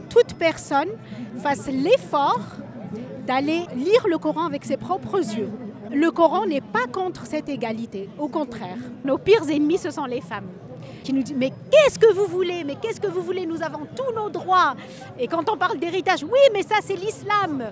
[0.09, 0.88] toute personne
[1.38, 2.40] fasse l'effort
[3.27, 5.51] d'aller lire le Coran avec ses propres yeux.
[5.91, 8.79] Le Coran n'est pas contre cette égalité, au contraire.
[9.05, 10.49] Nos pires ennemis, ce sont les femmes
[11.03, 12.65] qui nous disent mais qu'est-ce que vous voulez?
[12.65, 13.47] Mais qu'est-ce que vous voulez?
[13.47, 14.75] Nous avons tous nos droits.
[15.19, 17.65] Et quand on parle d'héritage, oui, mais ça c'est l'islam.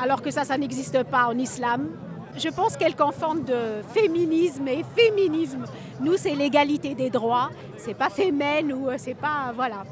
[0.00, 1.88] Alors que ça, ça n'existe pas en islam.
[2.36, 5.64] Je pense qu'elle confondent de féminisme et féminisme.
[6.00, 7.50] Nous, c'est l'égalité des droits.
[7.76, 9.84] C'est pas féminin ou euh, c'est pas voilà.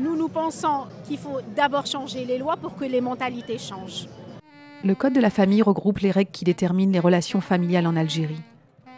[0.00, 4.08] Nous, nous pensons qu'il faut d'abord changer les lois pour que les mentalités changent.
[4.82, 8.40] Le Code de la famille regroupe les règles qui déterminent les relations familiales en Algérie.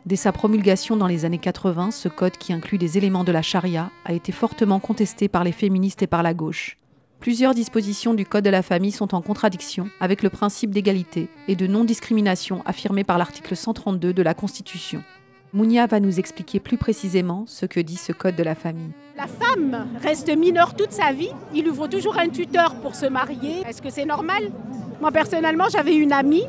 [0.06, 3.42] Dès sa promulgation dans les années 80, ce code qui inclut des éléments de la
[3.42, 6.78] charia a été fortement contesté par les féministes et par la gauche.
[7.18, 11.56] Plusieurs dispositions du Code de la famille sont en contradiction avec le principe d'égalité et
[11.56, 15.02] de non-discrimination affirmé par l'article 132 de la Constitution.
[15.54, 18.92] Mounia va nous expliquer plus précisément ce que dit ce Code de la famille.
[19.18, 21.28] La femme reste mineure toute sa vie.
[21.54, 23.62] Il lui faut toujours un tuteur pour se marier.
[23.68, 24.50] Est-ce que c'est normal?
[25.00, 26.46] Moi personnellement, j'avais une amie.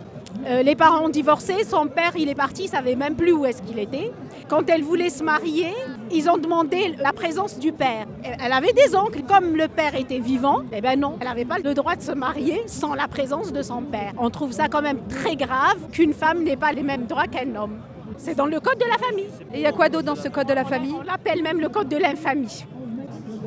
[0.47, 3.45] euh, les parents ont divorcé, son père il est parti, il savait même plus où
[3.45, 4.11] est-ce qu'il était.
[4.47, 5.73] Quand elle voulait se marier,
[6.09, 8.05] ils ont demandé la présence du père.
[8.23, 11.59] Elle avait des oncles, comme le père était vivant, eh ben non, elle n'avait pas
[11.59, 14.13] le droit de se marier sans la présence de son père.
[14.17, 17.53] On trouve ça quand même très grave qu'une femme n'ait pas les mêmes droits qu'un
[17.55, 17.79] homme.
[18.17, 19.29] C'est dans le code de la famille.
[19.53, 21.59] Et il y a quoi d'autre dans ce code de la famille On l'appelle même
[21.59, 22.65] le code de l'infamie.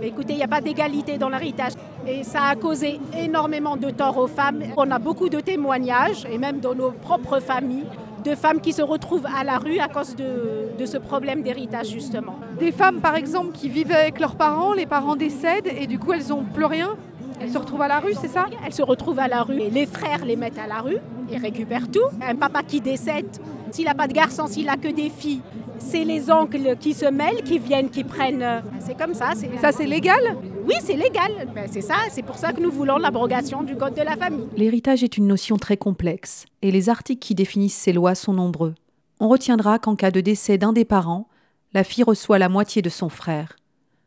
[0.00, 1.72] Mais écoutez, il n'y a pas d'égalité dans l'héritage.
[2.06, 4.62] Et ça a causé énormément de tort aux femmes.
[4.76, 7.86] On a beaucoup de témoignages, et même dans nos propres familles,
[8.24, 11.88] de femmes qui se retrouvent à la rue à cause de, de ce problème d'héritage,
[11.88, 12.36] justement.
[12.58, 16.12] Des femmes, par exemple, qui vivaient avec leurs parents, les parents décèdent et du coup
[16.12, 16.96] elles n'ont plus rien.
[17.40, 18.46] Elles se retrouvent à la rue, c'est ça?
[18.64, 20.96] Elles se retrouvent à la rue et les frères les mettent à la rue,
[21.30, 22.08] ils récupèrent tout.
[22.20, 23.28] Un papa qui décède,
[23.76, 25.42] s'il n'a pas de garçon, s'il n'a que des filles,
[25.78, 28.42] c'est les oncles qui se mêlent, qui viennent, qui prennent.
[28.42, 29.32] euh, C'est comme ça.
[29.60, 30.18] Ça, c'est légal
[30.66, 31.30] Oui, c'est légal.
[31.54, 34.48] Ben, c'est ça, c'est pour ça que nous voulons l'abrogation du code de la famille.
[34.56, 38.74] L'héritage est une notion très complexe et les articles qui définissent ces lois sont nombreux.
[39.20, 41.28] On retiendra qu'en cas de décès d'un des parents,
[41.74, 43.56] la fille reçoit la moitié de son frère.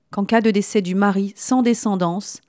[0.10, 2.42] Qu'en cas de décès du mari sans descendance,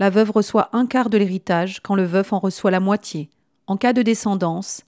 [0.00, 3.30] la veuve reçoit un quart de l'héritage quand le veuf en reçoit la moitié.
[3.68, 4.82] En cas de descendance,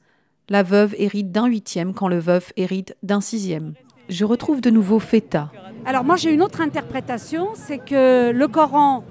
[0.48, 3.74] la veuve hérite d'un huitième quand le veuf hérite d'un sixième.
[4.08, 5.50] Je retrouve de nouveau Feta.
[5.84, 9.04] Alors moi j'ai une autre interprétation, c'est que le Coran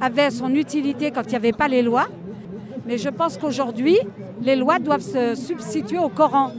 [0.00, 2.08] avait son utilité quand il n'y avait pas les lois,
[2.86, 3.98] mais je pense qu'aujourd'hui,
[4.40, 6.52] les lois doivent se substituer au Coran.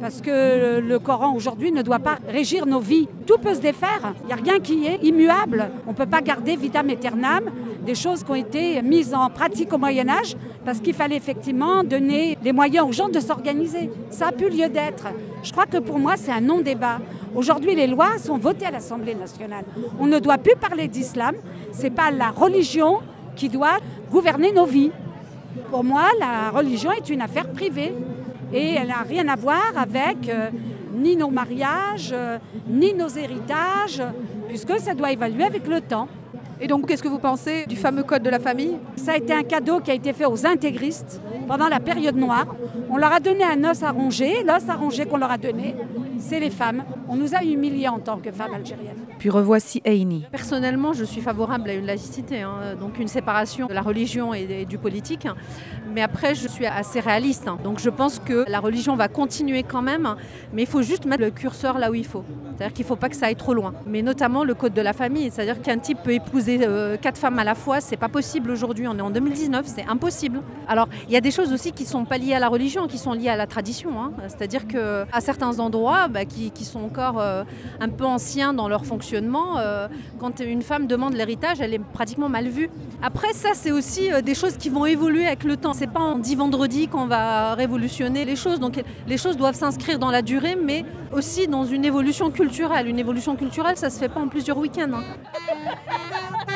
[0.00, 3.08] Parce que le Coran aujourd'hui ne doit pas régir nos vies.
[3.26, 4.14] Tout peut se défaire.
[4.22, 5.70] Il n'y a rien qui est immuable.
[5.86, 7.44] On ne peut pas garder vitam aeternam
[7.84, 11.82] des choses qui ont été mises en pratique au Moyen Âge parce qu'il fallait effectivement
[11.82, 13.90] donner les moyens aux gens de s'organiser.
[14.10, 15.08] Ça a plus lieu d'être.
[15.42, 16.98] Je crois que pour moi, c'est un non-débat.
[17.34, 19.64] Aujourd'hui, les lois sont votées à l'Assemblée nationale.
[19.98, 21.34] On ne doit plus parler d'islam.
[21.72, 22.98] Ce n'est pas la religion
[23.34, 23.78] qui doit
[24.10, 24.90] gouverner nos vies.
[25.70, 27.92] Pour moi, la religion est une affaire privée
[28.52, 30.50] et elle n'a rien à voir avec euh,
[30.94, 34.02] ni nos mariages, euh, ni nos héritages,
[34.48, 36.08] puisque ça doit évaluer avec le temps.
[36.60, 38.76] Et donc, qu'est-ce que vous pensez du fameux code de la famille?
[38.96, 42.46] Ça a été un cadeau qui a été fait aux intégristes pendant la période noire.
[42.90, 44.42] On leur a donné un os à ronger.
[44.44, 45.76] L'os à ronger qu'on leur a donné,
[46.18, 46.84] c'est les femmes.
[47.08, 48.96] On nous a humiliés en tant que femmes algériennes.
[49.18, 50.24] Puis revoici Aini.
[50.30, 54.46] Personnellement, je suis favorable à une laïcité, hein, donc une séparation de la religion et,
[54.62, 55.26] et du politique.
[55.92, 57.48] Mais après, je suis assez réaliste.
[57.48, 57.58] hein.
[57.64, 60.14] Donc je pense que la religion va continuer quand même,
[60.52, 62.24] mais il faut juste mettre le curseur là où il faut.
[62.56, 63.72] C'est-à-dire qu'il ne faut pas que ça aille trop loin.
[63.86, 65.30] Mais notamment le code de la famille.
[65.30, 68.86] C'est-à-dire qu'un type peut épouser euh, quatre femmes à la fois, c'est pas possible aujourd'hui.
[68.88, 70.40] On est en 2019, c'est impossible.
[70.66, 72.98] Alors, il y a des choses aussi qui sont pas liées à la religion, qui
[72.98, 73.90] sont liées à la tradition.
[74.02, 74.12] hein.
[74.28, 77.44] C'est-à-dire que à certains endroits bah, qui, sont encore euh,
[77.80, 82.28] un peu anciens dans leur fonctionnement, euh, quand une femme demande l'héritage, elle est pratiquement
[82.28, 82.68] mal vue.
[83.02, 85.72] Après, ça, c'est aussi euh, des choses qui vont évoluer avec le temps.
[85.72, 88.60] C'est pas en 10 vendredis qu'on va révolutionner les choses.
[88.60, 92.88] Donc, les choses doivent s'inscrire dans la durée, mais aussi dans une évolution culturelle.
[92.88, 94.90] Une évolution culturelle, ça se fait pas en plusieurs week-ends.
[94.92, 96.54] hein.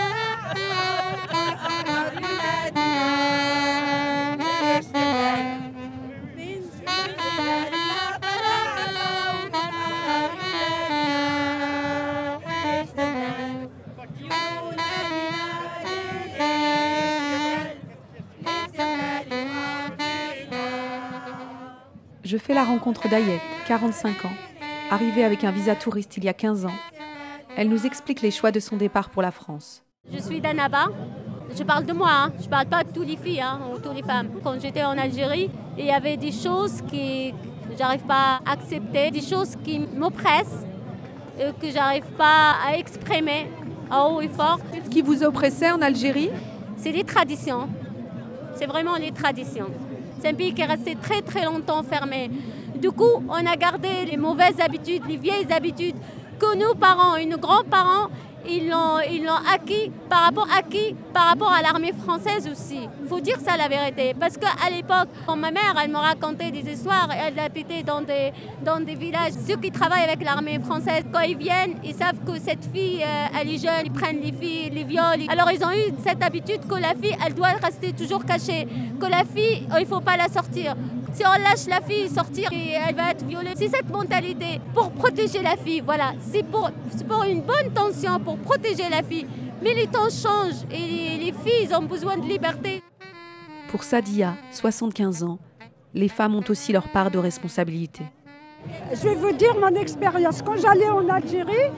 [22.33, 24.33] Je fais la rencontre d'Ayette, 45 ans,
[24.91, 26.73] arrivée avec un visa touriste il y a 15 ans.
[27.59, 29.83] Elle nous explique les choix de son départ pour la France.
[30.11, 30.87] Je suis d'Annaba.
[31.55, 32.33] Je parle de moi, hein.
[32.43, 34.31] je parle pas de toutes les filles hein, ou toutes les femmes.
[34.43, 37.35] Quand j'étais en Algérie, il y avait des choses qui
[37.79, 40.65] j'arrive pas à accepter, des choses qui m'oppressent,
[41.39, 43.51] euh, que j'arrive pas à exprimer
[43.91, 44.59] à haut et fort.
[44.83, 46.31] Ce qui vous oppressait en Algérie?
[46.79, 47.69] C'est les traditions.
[48.55, 49.69] C'est vraiment les traditions.
[50.23, 52.31] C'est un pays qui est resté très très longtemps fermé.
[52.77, 55.97] Du coup, on a gardé les mauvaises habitudes, les vieilles habitudes
[56.39, 58.09] que nos parents et nos grands-parents
[58.49, 62.89] ils l'ont, ils l'ont acquis par rapport à qui Par rapport à l'armée française aussi.
[63.03, 64.15] Il faut dire ça la vérité.
[64.19, 68.33] Parce qu'à l'époque, quand ma mère, elle me racontait des histoires, elle habitait dans des,
[68.65, 69.33] dans des villages.
[69.47, 73.41] Ceux qui travaillent avec l'armée française, quand ils viennent, ils savent que cette fille, euh,
[73.41, 75.27] elle est jeune, ils prennent les filles, les violent.
[75.29, 78.67] Alors ils ont eu cette habitude que la fille, elle doit rester toujours cachée.
[79.01, 80.75] Que la fille, il ne faut pas la sortir.
[81.13, 83.53] Si on lâche la fille sortir, elle va être violée.
[83.57, 85.83] C'est cette mentalité pour protéger la fille.
[85.85, 86.71] Voilà, c'est pour,
[87.09, 89.27] pour une bonne tension, pour protéger la fille.
[89.63, 92.83] Mais les temps changent et les filles ont besoin de liberté.
[93.71, 95.39] Pour Sadia, 75 ans,
[95.95, 98.05] les femmes ont aussi leur part de responsabilité.
[98.93, 100.41] Je vais vous dire mon expérience.
[100.41, 101.71] Quand j'allais en Algérie,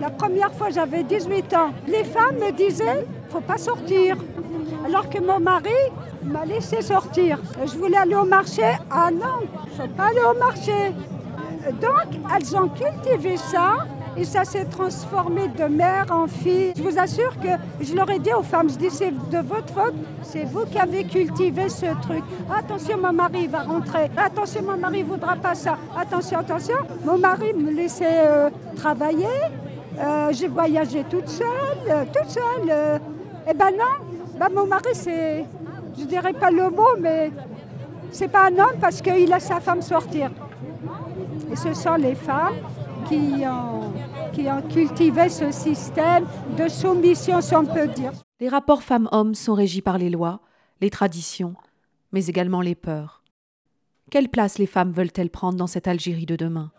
[0.00, 4.16] la première fois j'avais 18 ans, les femmes me disaient faut pas sortir.
[4.84, 5.70] Alors que mon mari
[6.24, 7.38] m'a laissé sortir.
[7.64, 8.62] Je voulais aller au marché.
[8.90, 9.40] Ah non,
[9.76, 10.72] je ne peux pas aller au marché.
[11.80, 16.72] Donc, elles ont cultivé ça et ça s'est transformé de mère en fille.
[16.76, 17.48] Je vous assure que
[17.80, 20.78] je leur ai dit aux femmes, je dis c'est de votre faute, c'est vous qui
[20.78, 22.22] avez cultivé ce truc.
[22.54, 24.10] Attention, mon mari va rentrer.
[24.16, 25.78] Attention, mon mari ne voudra pas ça.
[25.96, 26.76] Attention, attention.
[27.04, 29.26] Mon mari me laissait euh, travailler.
[29.98, 31.46] Euh, j'ai voyagé toute seule,
[31.88, 33.00] euh, toute seule.
[33.48, 34.06] eh ben non,
[34.38, 35.44] ben, mon mari c'est,
[35.98, 37.30] je dirais pas le mot, mais
[38.10, 40.30] c'est pas un homme parce qu'il a sa femme sortir.
[41.50, 42.56] Et ce sont les femmes
[43.08, 46.24] qui ont, cultivé ce système
[46.56, 48.12] de soumission, si on peut dire.
[48.40, 50.40] Les rapports femmes-hommes sont régis par les lois,
[50.80, 51.54] les traditions,
[52.12, 53.22] mais également les peurs.
[54.10, 56.70] Quelle place les femmes veulent-elles prendre dans cette Algérie de demain?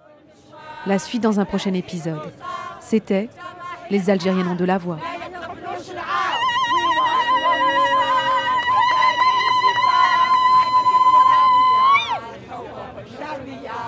[0.85, 2.33] La suite dans un prochain épisode.
[2.79, 3.29] C'était
[3.89, 4.99] Les Algériens ont de la voix.
[13.11, 13.81] شرعية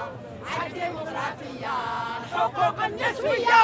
[0.66, 1.76] الديمقراطية
[2.20, 3.64] الحقوق النسوية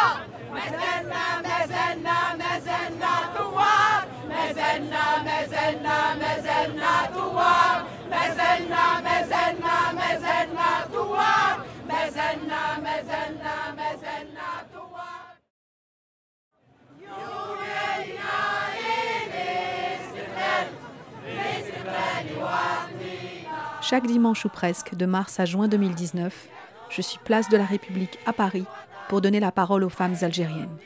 [0.54, 8.24] ما زلنا ما زلنا ما زلنا ثوار ما زلنا ما زلنا ما زلنا ثوار ما
[8.30, 15.32] زلنا ما زلنا ما زلنا ثوار ما زلنا ما زلنا ما زلنا ثوار
[17.02, 18.38] يومنا
[19.32, 20.68] الاستقلال
[21.26, 23.01] باستقلال واحد
[23.91, 26.47] Chaque dimanche ou presque, de mars à juin 2019,
[26.88, 28.63] je suis place de la République à Paris
[29.10, 30.77] pour donner la parole aux femmes algériennes.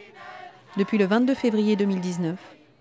[0.76, 2.36] Depuis le 22 février 2019,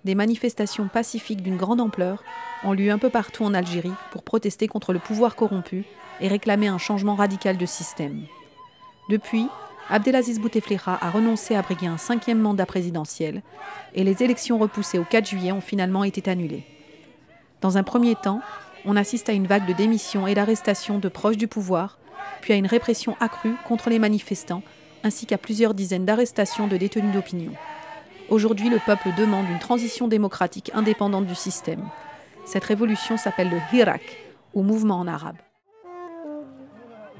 [0.06, 2.24] des manifestations pacifiques d'une grande ampleur
[2.62, 5.84] ont lieu un peu partout en Algérie pour protester contre le pouvoir corrompu
[6.22, 8.22] et réclamer un changement radical de système.
[9.10, 9.46] Depuis,
[9.90, 13.42] Abdelaziz Bouteflika a renoncé à briguer un cinquième mandat présidentiel
[13.94, 16.64] et les élections repoussées au 4 juillet ont finalement été annulées.
[17.60, 18.40] Dans un premier temps,
[18.84, 21.98] on assiste à une vague de démissions et d'arrestations de proches du pouvoir,
[22.40, 24.62] puis à une répression accrue contre les manifestants,
[25.02, 27.52] ainsi qu'à plusieurs dizaines d'arrestations de détenus d'opinion.
[28.30, 31.88] Aujourd'hui, le peuple demande une transition démocratique indépendante du système.
[32.46, 34.18] Cette révolution s'appelle le Hirak,
[34.54, 35.36] ou mouvement en arabe.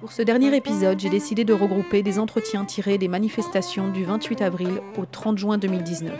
[0.05, 4.43] Pour ce dernier épisode, j'ai décidé de regrouper des entretiens tirés des manifestations du 28
[4.43, 6.13] avril au 30 juin 2019.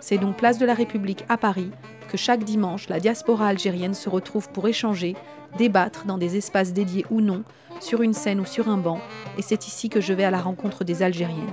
[0.00, 1.70] C'est donc place de la République à Paris
[2.08, 5.14] que chaque dimanche, la diaspora algérienne se retrouve pour échanger,
[5.58, 7.44] débattre dans des espaces dédiés ou non,
[7.80, 8.98] sur une scène ou sur un banc,
[9.36, 11.44] et c'est ici que je vais à la rencontre des Algériennes.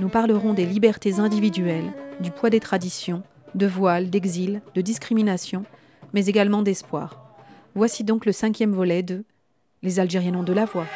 [0.00, 3.22] Nous parlerons des libertés individuelles, du poids des traditions,
[3.54, 5.64] de voile, d'exil, de discrimination,
[6.14, 7.22] mais également d'espoir.
[7.74, 9.24] Voici donc le cinquième volet de
[9.82, 10.86] Les Algériennes ont de la voix.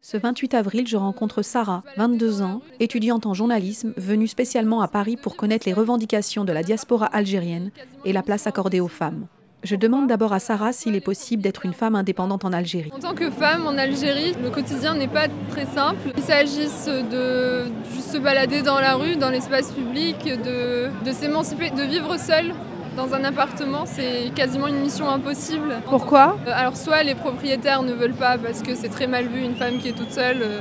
[0.00, 5.16] Ce 28 avril, je rencontre Sarah, 22 ans, étudiante en journalisme, venue spécialement à Paris
[5.16, 7.72] pour connaître les revendications de la diaspora algérienne
[8.04, 9.26] et la place accordée aux femmes.
[9.66, 12.92] Je demande d'abord à Sarah s'il est possible d'être une femme indépendante en Algérie.
[12.94, 16.12] En tant que femme en Algérie, le quotidien n'est pas très simple.
[16.16, 21.70] Il s'agisse de juste se balader dans la rue, dans l'espace public, de, de s'émanciper,
[21.70, 22.54] de vivre seule
[22.96, 25.74] dans un appartement, c'est quasiment une mission impossible.
[25.90, 29.42] Pourquoi euh, Alors soit les propriétaires ne veulent pas parce que c'est très mal vu
[29.42, 30.38] une femme qui est toute seule.
[30.40, 30.60] Euh,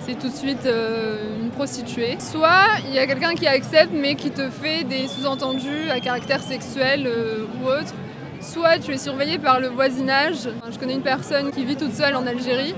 [0.00, 2.16] c'est tout de suite euh, une prostituée.
[2.18, 6.42] Soit il y a quelqu'un qui accepte mais qui te fait des sous-entendus à caractère
[6.42, 7.94] sexuel ou autre.
[8.40, 10.48] Soit tu es surveillé par le voisinage.
[10.70, 12.74] Je connais une personne qui vit toute seule en Algérie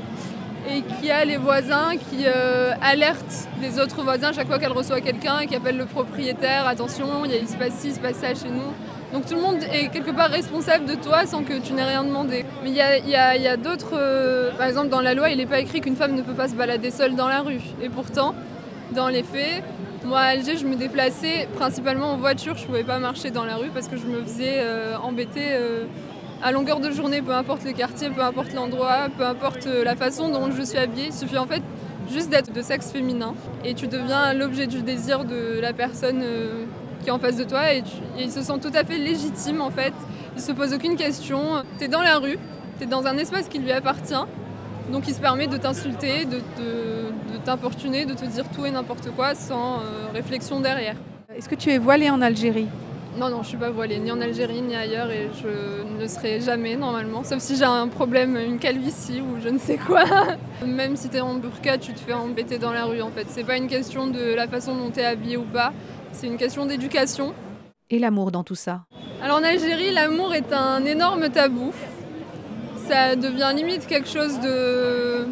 [0.69, 2.27] et qui a les voisins qui
[2.81, 6.67] alertent les autres voisins chaque fois qu'elle reçoit quelqu'un et qui appelle le propriétaire.
[6.67, 8.73] Attention, il, il se passe ci, il se passe ça chez nous.
[9.13, 12.03] Donc tout le monde est quelque part responsable de toi sans que tu n'aies rien
[12.03, 12.47] demandé.
[12.63, 13.93] Mais il y a, d'autres...
[13.95, 16.49] Euh, par exemple, dans la loi, il n'est pas écrit qu'une femme ne peut pas
[16.49, 17.61] se balader seule dans la rue.
[17.83, 18.35] Et pourtant,
[18.93, 19.63] dans les faits,
[20.05, 22.57] moi à Alger, je me déplaçais principalement en voiture.
[22.57, 25.48] Je ne pouvais pas marcher dans la rue parce que je me faisais euh, embêter
[25.50, 25.84] euh,
[26.42, 29.94] à longueur de journée, peu importe le quartier, peu importe l'endroit, peu importe euh, la
[29.94, 31.07] façon dont je suis habillée.
[31.07, 31.62] Il suffit en fait
[32.11, 33.34] juste d'être de sexe féminin
[33.64, 36.24] et tu deviens l'objet du désir de la personne
[37.03, 37.82] qui est en face de toi et,
[38.18, 39.94] il se sent tout à fait légitime en fait.
[40.36, 41.62] Il se pose aucune question.
[41.78, 42.38] Tu es dans la rue,
[42.78, 44.14] tu es dans un espace qui lui appartient.
[44.91, 46.41] Donc il se permet de t'insulter, de,
[47.45, 49.80] t'importuner, de te dire tout et n'importe quoi sans
[50.12, 50.97] réflexion derrière.
[51.37, 52.68] Est-ce que tu es voilée en Algérie?
[53.18, 55.49] Non, non, je suis pas voilée, ni en Algérie, ni ailleurs, et je
[55.85, 57.22] ne le serai jamais normalement.
[57.24, 60.05] Sauf si j'ai un problème, une calvitie ou je ne sais quoi.
[60.66, 63.26] Même si tu es en burqa, tu te fais embêter dans la rue en fait.
[63.28, 65.74] C'est pas une question de la façon dont tu es habillé ou pas,
[66.12, 67.35] c'est une question d'éducation.
[67.91, 68.85] Et l'amour dans tout ça?
[69.22, 71.72] Alors en Algérie, l'amour est un énorme tabou.
[72.89, 75.26] Ça devient limite quelque chose de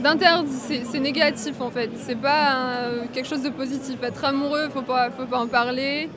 [0.00, 1.90] d'interdit, c'est négatif en fait.
[1.96, 3.96] C'est pas quelque chose de positif.
[4.02, 6.08] Être amoureux, faut pas, faut pas en parler.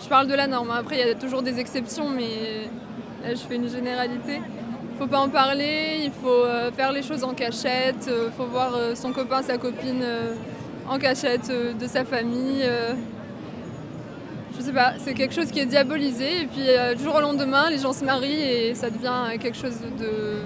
[0.00, 0.70] Je parle de la norme.
[0.70, 2.68] Après, il y a toujours des exceptions, mais
[3.22, 4.40] là, je fais une généralité.
[4.98, 8.74] Faut pas en parler, il faut euh, faire les choses en cachette, euh, faut voir
[8.74, 10.04] euh, son copain, sa copine
[10.88, 12.64] en cachette de sa famille.
[14.58, 17.70] Je sais pas, c'est quelque chose qui est diabolisé et puis du jour au lendemain,
[17.70, 20.40] les gens se marient et ça devient quelque chose de,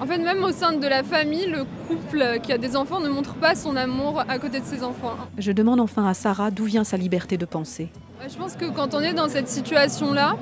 [0.00, 3.08] en fait, même au sein de la famille, le couple qui a des enfants ne
[3.08, 5.16] montre pas son amour à côté de ses enfants.
[5.38, 7.88] Je demande enfin à Sarah d'où vient sa liberté de penser.
[8.28, 10.36] Je pense que quand on est dans cette situation-là,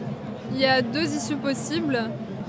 [0.53, 2.01] il y a deux issues possibles.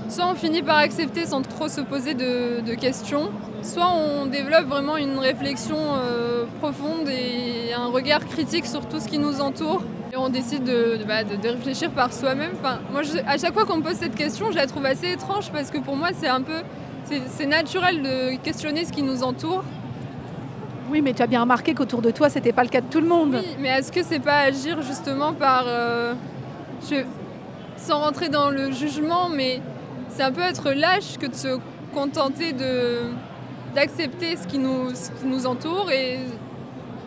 [0.08, 3.30] Soit on finit par accepter sans trop se poser de, questions,
[3.62, 9.08] soit on développe vraiment une réflexion euh, profonde et un regard critique sur tout ce
[9.08, 9.82] qui nous entoure.
[10.12, 12.52] Et on décide de, de, bah, réfléchir par soi-même.
[12.60, 15.50] Enfin, moi, à chaque fois qu'on me pose cette question, je la trouve assez étrange
[15.50, 16.62] parce que pour moi, c'est un peu
[17.28, 19.62] c'est naturel de questionner ce qui nous entoure.
[20.90, 23.00] Oui, mais tu as bien remarqué qu'autour de toi, c'était pas le cas de tout
[23.00, 23.40] le monde.
[23.42, 25.64] Oui, mais est-ce que c'est pas agir justement par.
[25.66, 26.14] Euh,
[27.76, 29.60] sans rentrer dans le jugement, mais
[30.14, 31.58] c'est un peu être lâche que de se
[31.92, 33.10] contenter de
[33.74, 34.90] d'accepter ce, qui nous,
[35.24, 36.20] nous entoure et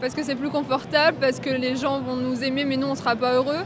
[0.02, 2.96] parce que c'est plus confortable, parce que les gens vont nous aimer mais nous on
[2.96, 3.64] sera pas heureux.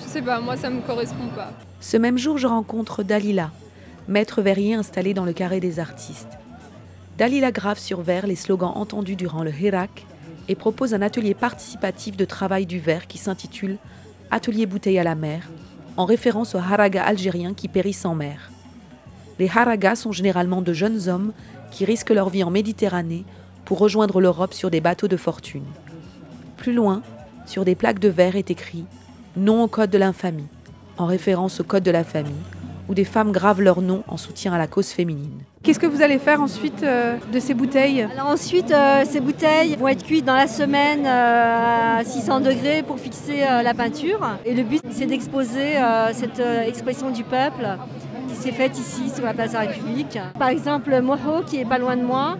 [0.00, 1.52] Je sais pas, moi ça me correspond pas.
[1.80, 3.50] Ce même jour, je rencontre Dalila,
[4.08, 6.38] maître verrier installé dans le carré des artistes.
[7.16, 10.06] Dalila grave sur verre les slogans entendus durant le Hirak
[10.48, 13.78] et propose un atelier participatif de travail du verre qui s'intitule
[14.30, 15.48] Atelier bouteille à la mer,
[15.96, 18.50] en référence aux haragas algériens qui périssent en mer.
[19.38, 21.32] Les haragas sont généralement de jeunes hommes
[21.70, 23.24] qui risquent leur vie en Méditerranée
[23.64, 25.64] pour rejoindre l'Europe sur des bateaux de fortune.
[26.56, 27.02] Plus loin,
[27.46, 28.84] sur des plaques de verre est écrit
[29.36, 30.48] Non au code de l'infamie,
[30.98, 32.32] en référence au code de la famille,
[32.88, 35.40] où des femmes gravent leur nom en soutien à la cause féminine.
[35.62, 38.02] Qu'est-ce que vous allez faire ensuite euh, de ces bouteilles?
[38.02, 42.82] Alors ensuite, euh, ces bouteilles vont être cuites dans la semaine euh, à 600 degrés
[42.82, 44.20] pour fixer la peinture.
[44.44, 45.74] Et le but, c'est d'exposer
[46.12, 47.66] cette expression du peuple
[48.28, 50.18] qui s'est faite ici sur la place de la République.
[50.38, 52.36] Par exemple, Moho, qui est pas loin de moi,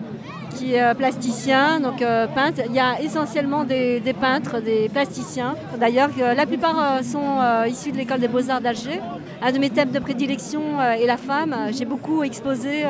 [0.55, 2.63] qui est euh, plasticien, donc euh, peintre.
[2.67, 5.55] Il y a essentiellement des, peintres, des plasticiens.
[5.79, 9.01] D'ailleurs, euh, la plupart sont issus de l'école des beaux-arts d'Alger.
[9.43, 11.55] Un de mes thèmes de prédilection est la femme.
[11.73, 12.85] J'ai beaucoup exposé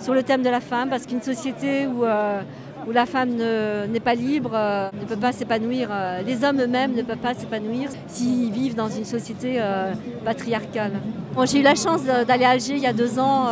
[0.00, 2.04] sur le thème de la femme parce qu'une société où
[2.86, 3.30] où la femme
[3.92, 5.88] n'est pas libre, ne peut pas s'épanouir.
[6.26, 9.60] les hommes eux-mêmes ne peuvent pas s'épanouir s'ils vivent dans une société
[10.24, 10.92] patriarcale.
[11.44, 13.46] J'ai eu la chance d'aller à Alger il y a deux ans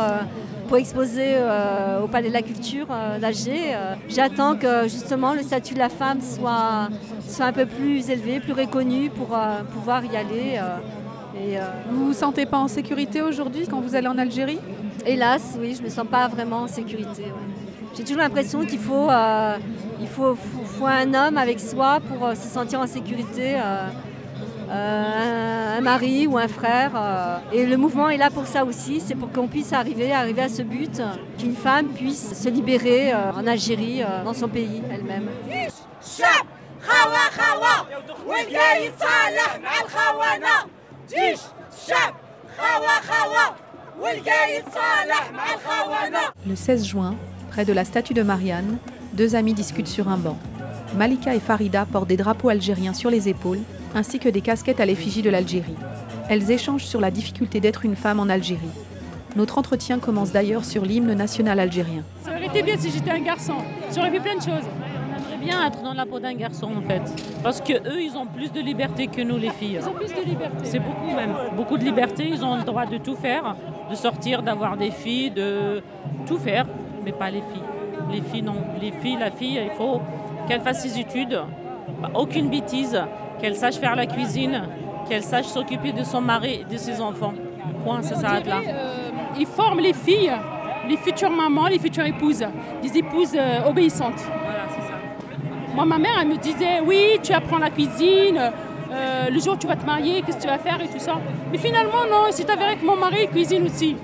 [0.67, 3.73] pour exposer euh, au Palais de la Culture euh, d'Alger.
[3.73, 6.89] Euh, j'attends que justement le statut de la femme soit,
[7.27, 9.37] soit un peu plus élevé, plus reconnu pour
[9.73, 10.59] pouvoir y aller.
[11.35, 11.57] Et,
[11.89, 14.59] vous vous sentez pas en sécurité aujourd'hui quand vous allez en Algérie?
[15.05, 17.25] Hélas, oui, je ne me sens pas vraiment en sécurité.
[17.95, 19.09] J'ai toujours l'impression qu'il faut,
[20.01, 23.55] il faut, faut, un homme avec soi pour se sentir en sécurité.
[24.69, 26.91] Euh, un, mari ou un frère.
[26.95, 30.41] Euh, et le mouvement est là pour ça aussi, c'est pour qu'on puisse arriver, arriver
[30.41, 31.01] à ce but,
[31.37, 35.29] qu'une femme puisse se libérer euh, en Algérie, dans son pays elle-même.
[46.45, 47.15] Le 16 juin,
[47.51, 48.77] près de la statue de Marianne,
[49.13, 50.37] deux amis discutent sur un banc.
[50.95, 53.59] Malika et Farida portent des drapeaux algériens sur les épaules
[53.95, 55.75] ainsi que des casquettes à l'effigie de l'Algérie.
[56.29, 58.69] Elles échangent sur la difficulté d'être une femme en Algérie.
[59.35, 62.03] Notre entretien commence d'ailleurs sur l'hymne national algérien.
[62.23, 63.53] Ça aurait été bien si j'étais un garçon.
[63.93, 64.65] J'aurais vu plein de choses.
[64.65, 67.01] On aimerait bien être dans la peau d'un garçon en fait.
[67.43, 69.79] Parce que eux, ils ont plus de liberté que nous les filles.
[69.79, 70.57] Ils ont plus de liberté.
[70.63, 71.35] C'est beaucoup même.
[71.55, 72.27] Beaucoup de liberté.
[72.27, 73.55] Ils ont le droit de tout faire,
[73.91, 75.83] de sortir, d'avoir des filles, de
[76.25, 76.65] tout faire,
[77.05, 78.11] mais pas les filles.
[78.11, 78.55] Les filles non.
[78.81, 80.01] Les filles, la fille, il faut
[80.47, 81.39] qu'elle fasse ses études.
[82.15, 82.99] Aucune bêtise
[83.39, 84.63] qu'elle sache faire la cuisine,
[85.07, 87.33] qu'elle sache s'occuper de son mari et de ses enfants.
[87.83, 88.61] point, ça s'arrête là.
[88.67, 89.09] Euh,
[89.39, 90.31] ils forment les filles,
[90.87, 92.45] les futures mamans, les futures épouses,
[92.81, 94.21] des épouses euh, obéissantes.
[94.43, 94.93] Voilà, c'est ça.
[95.73, 98.39] Moi, ma mère, elle me disait, oui, tu apprends la cuisine,
[98.91, 100.99] euh, le jour où tu vas te marier, qu'est-ce que tu vas faire et tout
[100.99, 101.19] ça.
[101.51, 103.95] Mais finalement, non, c'est avéré que mon mari cuisine aussi.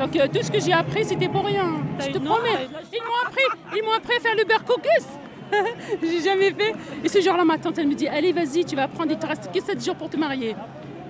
[0.00, 1.72] Donc tout ce que j'ai appris, c'était pour rien.
[2.00, 2.68] Je te promets.
[2.92, 3.44] Ils m'ont appris,
[3.74, 5.06] ils m'ont appris à faire le beurre cookies.
[6.02, 6.74] j'ai jamais fait.
[7.04, 9.26] Et ce jour-là, ma tante, elle me dit Allez, vas-y, tu vas apprendre, il te
[9.26, 10.54] reste que 7 jours pour te marier.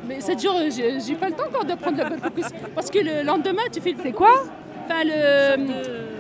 [0.07, 2.53] Mais 7 jours, j'ai pas le temps encore d'apprendre le couscous.
[2.75, 3.99] Parce que le lendemain, tu fais le.
[4.03, 4.45] C'est quoi
[4.85, 5.67] Enfin, le.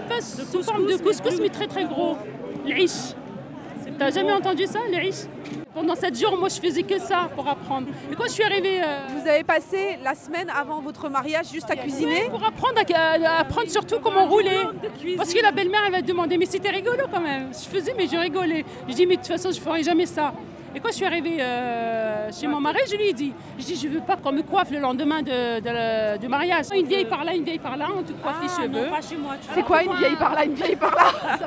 [0.06, 2.16] Enfin, sous forme de couscous, mais très très gros.
[2.64, 3.14] L'Ish.
[3.98, 5.24] T'as jamais entendu ça, l'Ish
[5.76, 7.88] pendant 7 jours, moi, je faisais que ça pour apprendre.
[8.10, 8.80] Et quand je suis arrivée...
[8.82, 12.30] Euh, Vous avez passé la semaine avant votre mariage juste à cuisiner?
[12.30, 14.58] Pour apprendre, à, apprendre surtout comment rouler.
[15.18, 17.50] Parce que la belle-mère, elle va demander, mais c'était rigolo quand même.
[17.52, 18.64] Je faisais, mais je rigolais.
[18.88, 20.32] Je dis, mais de toute façon, je ne ferai jamais ça.
[20.76, 23.76] Et quand je suis arrivée euh, chez mon mari, je lui ai dit, je dis,
[23.76, 26.66] je veux pas qu'on me coiffe le lendemain de, du mariage.
[26.74, 29.38] Une vieille par là, une vieille par là, on te coiffe les ah, cheveux.
[29.54, 31.04] C'est quoi une vieille par là, une vieille par là?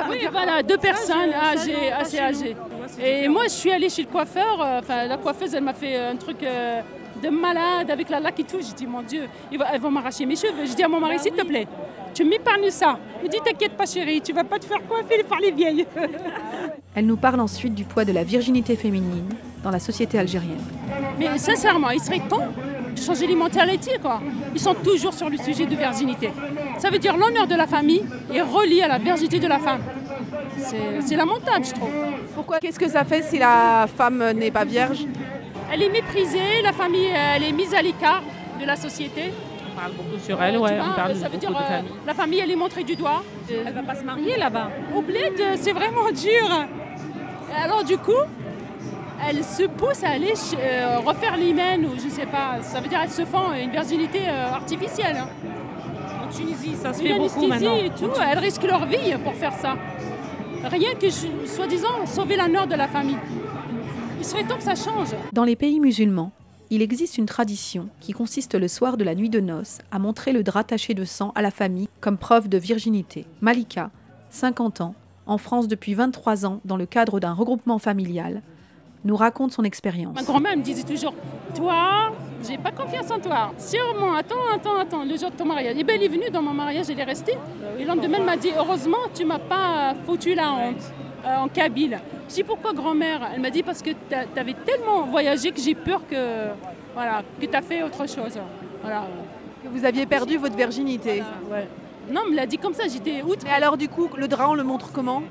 [0.09, 2.55] Oui, voilà, deux personnes âgées, assez âgées.
[2.99, 4.59] Et moi, je suis allée chez le coiffeur.
[4.59, 6.81] Euh, enfin, la coiffeuse, elle m'a fait un truc euh,
[7.19, 8.57] de malade avec la laque et tout.
[8.61, 10.65] J'ai dit, mon Dieu, elles vont m'arracher mes cheveux.
[10.65, 11.67] Je dis à mon mari, bah s'il te plaît,
[12.13, 12.97] tu m'épargnes ça.
[13.21, 15.85] Il me dit, t'inquiète pas, chérie, tu vas pas te faire coiffer par les vieilles.
[16.95, 19.29] Elle nous parle ensuite du poids de la virginité féminine
[19.63, 20.63] dans la société algérienne.
[21.17, 22.47] Mais sincèrement, il serait temps
[22.95, 24.21] de changer les mentalités, quoi.
[24.53, 26.31] Ils sont toujours sur le sujet de virginité.
[26.77, 28.03] Ça veut dire l'honneur de la famille
[28.33, 29.81] est relié à la virginité de la femme.
[31.05, 31.89] C'est lamentable, je trouve.
[32.35, 35.05] Pourquoi Qu'est-ce que ça fait si la femme n'est pas vierge?
[35.71, 38.23] Elle est méprisée, la famille elle est mise à l'écart
[38.59, 39.31] de la société.
[39.71, 41.91] On parle beaucoup sur elle, ouais, on parle ça veut dire, de euh, famille.
[42.05, 43.23] La famille, elle est montrée du doigt.
[43.49, 44.69] Elle va pas se marier là-bas.
[44.95, 46.67] Au bled, c'est vraiment dur.
[47.63, 48.11] Alors du coup,
[49.27, 52.61] elle se pousse à aller euh, refaire l'hymen ou je sais pas.
[52.61, 55.17] Ça veut dire qu'elle se font une virginité euh, artificielle.
[55.17, 55.29] Hein.
[56.23, 57.75] En Tunisie, ça se fait beaucoup maintenant.
[57.75, 59.75] et tout, elles risquent leur vie pour faire ça.
[60.63, 63.17] Rien que, soi-disant, sauver l'honneur de la famille.
[64.19, 65.15] Il serait temps que ça change.
[65.31, 66.33] Dans les pays musulmans,
[66.69, 70.33] il existe une tradition qui consiste le soir de la nuit de noces à montrer
[70.33, 73.25] le drap taché de sang à la famille comme preuve de virginité.
[73.39, 73.91] Malika,
[74.29, 74.93] 50 ans,
[75.25, 78.41] en France depuis 23 ans dans le cadre d'un regroupement familial,
[79.05, 80.15] nous raconte son expérience.
[80.15, 81.13] Ma grand-mère me disait toujours
[81.55, 82.11] Toi,
[82.45, 83.53] j'ai pas confiance en toi.
[83.57, 85.77] Sûrement, attends, attends, attends, le jour de ton mariage.
[85.77, 87.37] Et bien, elle est venue dans mon mariage, elle est restée.
[87.77, 90.91] Et le lendemain, elle m'a dit Heureusement, tu m'as pas foutu la honte
[91.25, 91.99] euh, en Kabyle.
[92.29, 95.75] Je dis Pourquoi, grand-mère Elle m'a dit Parce que tu avais tellement voyagé que j'ai
[95.75, 96.47] peur que,
[96.93, 98.39] voilà, que tu as fait autre chose.
[98.81, 99.07] Voilà.
[99.63, 101.23] Que vous aviez perdu votre virginité.
[102.11, 103.45] Non, elle me l'a dit comme ça, j'étais outre.
[103.45, 105.21] Et alors, du coup, le drap, on le montre comment?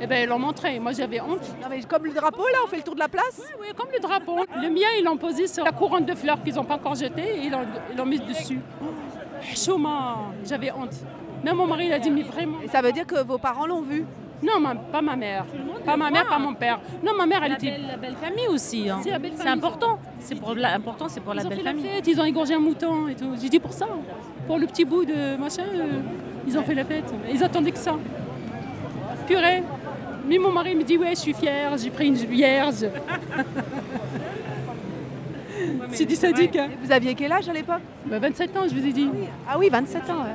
[0.00, 0.78] Eh bien, ils l'ont montré.
[0.80, 1.42] Moi, j'avais honte.
[1.60, 3.38] Non, mais comme le drapeau, là, on fait le tour de la place?
[3.38, 4.44] Oui, oui, comme le drapeau.
[4.60, 7.36] Le mien, ils l'ont posé sur la couronne de fleurs qu'ils n'ont pas encore jetée
[7.36, 8.60] et ils l'ont mis dessus.
[9.54, 10.94] Chouma, j'avais honte.
[11.44, 12.58] Même mon mari, il a dit, mais vraiment.
[12.62, 14.04] Et ça veut dire que vos parents l'ont vu?
[14.42, 15.44] Non, pas ma mère.
[15.84, 16.80] Pas ma mère, pas mon père.
[17.02, 17.70] Non, ma mère, elle la était.
[17.70, 18.88] Belle, la belle famille aussi.
[18.88, 19.00] Hein.
[19.02, 19.98] C'est important.
[20.20, 21.84] C'est pour l'important, c'est pour la ils belle ont fait famille.
[21.84, 23.32] La fête, ils ont égorgé un mouton et tout.
[23.40, 23.86] J'ai dit pour ça.
[24.46, 26.00] Pour le petit bout de machin, euh,
[26.46, 27.12] ils ont fait la fête.
[27.32, 27.96] Ils attendaient que ça.
[29.26, 29.62] Purée.
[30.26, 32.86] Mais mon mari me dit ouais je suis fière, j'ai pris une vierge.
[35.90, 36.56] C'est du sadique.
[36.56, 36.70] Hein.
[36.82, 37.82] Vous aviez quel âge à l'époque?
[38.06, 39.08] 27 bah, ans, je vous ai dit.
[39.48, 40.26] Ah oui, 27 ans.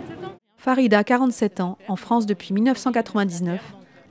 [0.60, 3.62] Farida, 47 ans, en France depuis 1999,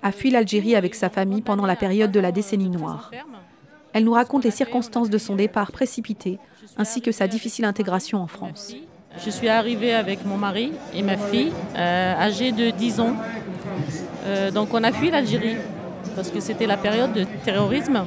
[0.03, 3.11] a fui l'Algérie avec sa famille pendant la période de la décennie noire.
[3.93, 6.39] Elle nous raconte les circonstances de son départ précipité
[6.79, 8.75] ainsi que sa difficile intégration en France.
[9.23, 13.15] Je suis arrivée avec mon mari et ma fille, euh, âgée de 10 ans.
[14.25, 15.57] Euh, donc on a fui l'Algérie
[16.17, 18.07] parce que c'était la période de terrorisme.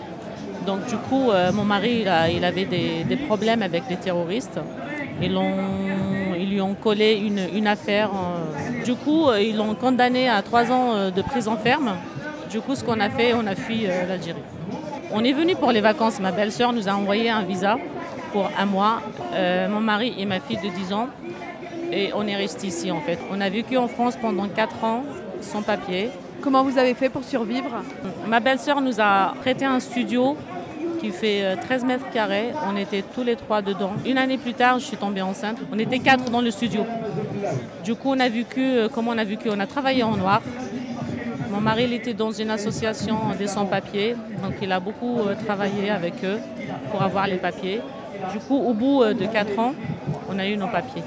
[0.65, 4.59] Donc du coup, euh, mon mari, il, avait des, problèmes avec les terroristes.
[6.41, 7.15] Ils lui ont collé
[7.53, 8.09] une, affaire.
[8.83, 11.95] du coup, ils l'ont condamné à trois ans de prison ferme.
[12.49, 14.41] Du coup, ce qu'on a fait, on a fui l'Algérie.
[15.13, 16.19] On est venu pour les vacances.
[16.21, 17.75] Ma belle-sœur nous a envoyé un visa
[18.31, 19.01] pour un mois,
[19.33, 21.07] euh, mon mari et ma fille de 10 ans.
[21.91, 23.19] Et on est resté ici en fait.
[23.29, 25.03] On a vécu en France pendant 4 ans
[25.41, 26.09] sans papier.
[26.41, 27.83] Comment vous avez fait pour survivre?
[28.27, 30.37] Ma belle-sœur nous a prêté un studio
[31.01, 32.51] qui fait 13 euh, mètres carrés.
[32.71, 33.93] On était tous les trois dedans.
[34.05, 35.57] Une année plus tard, je suis tombée enceinte.
[35.73, 36.85] On était quatre dans le studio.
[37.83, 40.41] Du coup, on a vécu, euh, comment on a vécu On a travaillé en noir.
[41.49, 46.13] Mon mari il était dans une association des sans-papiers, donc il a beaucoup travaillé avec
[46.23, 46.39] eux
[46.89, 47.81] pour avoir les papiers.
[48.31, 49.73] Du coup, au bout euh, de 4 ans,
[50.29, 51.03] on a eu nos papiers.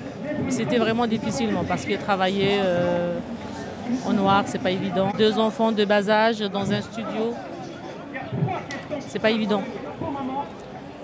[0.49, 3.19] C'était vraiment difficile parce que travailler euh,
[4.09, 5.11] au noir, c'est pas évident.
[5.17, 7.35] Deux enfants de bas âge dans un studio,
[9.07, 9.63] c'est pas évident.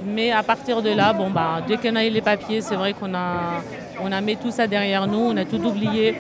[0.05, 2.94] Mais à partir de là, bon bah, dès qu'on a eu les papiers, c'est vrai
[2.94, 3.62] qu'on a,
[4.03, 6.16] On a mis tout ça derrière nous, on a tout oublié.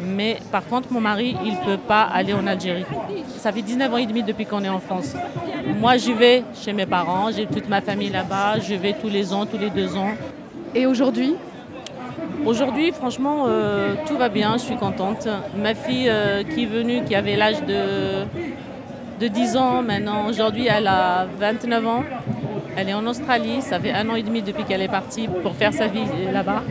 [0.00, 2.84] Mais par contre, mon mari, il ne peut pas aller en Algérie.
[3.38, 5.14] Ça fait 19 ans et demi depuis qu'on est en France.
[5.80, 9.32] Moi, je vais chez mes parents, j'ai toute ma famille là-bas, je vais tous les
[9.32, 10.12] ans, tous les deux ans.
[10.74, 11.34] Et aujourd'hui?
[12.46, 15.26] Aujourd'hui, franchement, euh, tout va bien, je suis contente.
[15.56, 18.26] Ma fille euh, qui est venue, qui avait l'âge de,
[19.20, 22.04] de 10 ans, maintenant, aujourd'hui, elle a 29 ans.
[22.76, 25.54] Elle est en Australie, ça fait un an et demi depuis qu'elle est partie pour
[25.54, 26.02] faire sa vie
[26.32, 26.62] là-bas.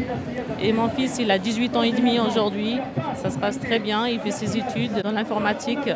[0.61, 2.77] Et mon fils, il a 18 ans et demi aujourd'hui.
[3.15, 5.89] Ça se passe très bien, il fait ses études dans l'informatique.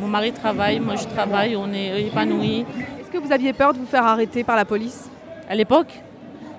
[0.00, 2.64] Mon mari travaille, moi je travaille, on est épanouis.
[3.00, 5.10] Est-ce que vous aviez peur de vous faire arrêter par la police?
[5.46, 5.92] À l'époque,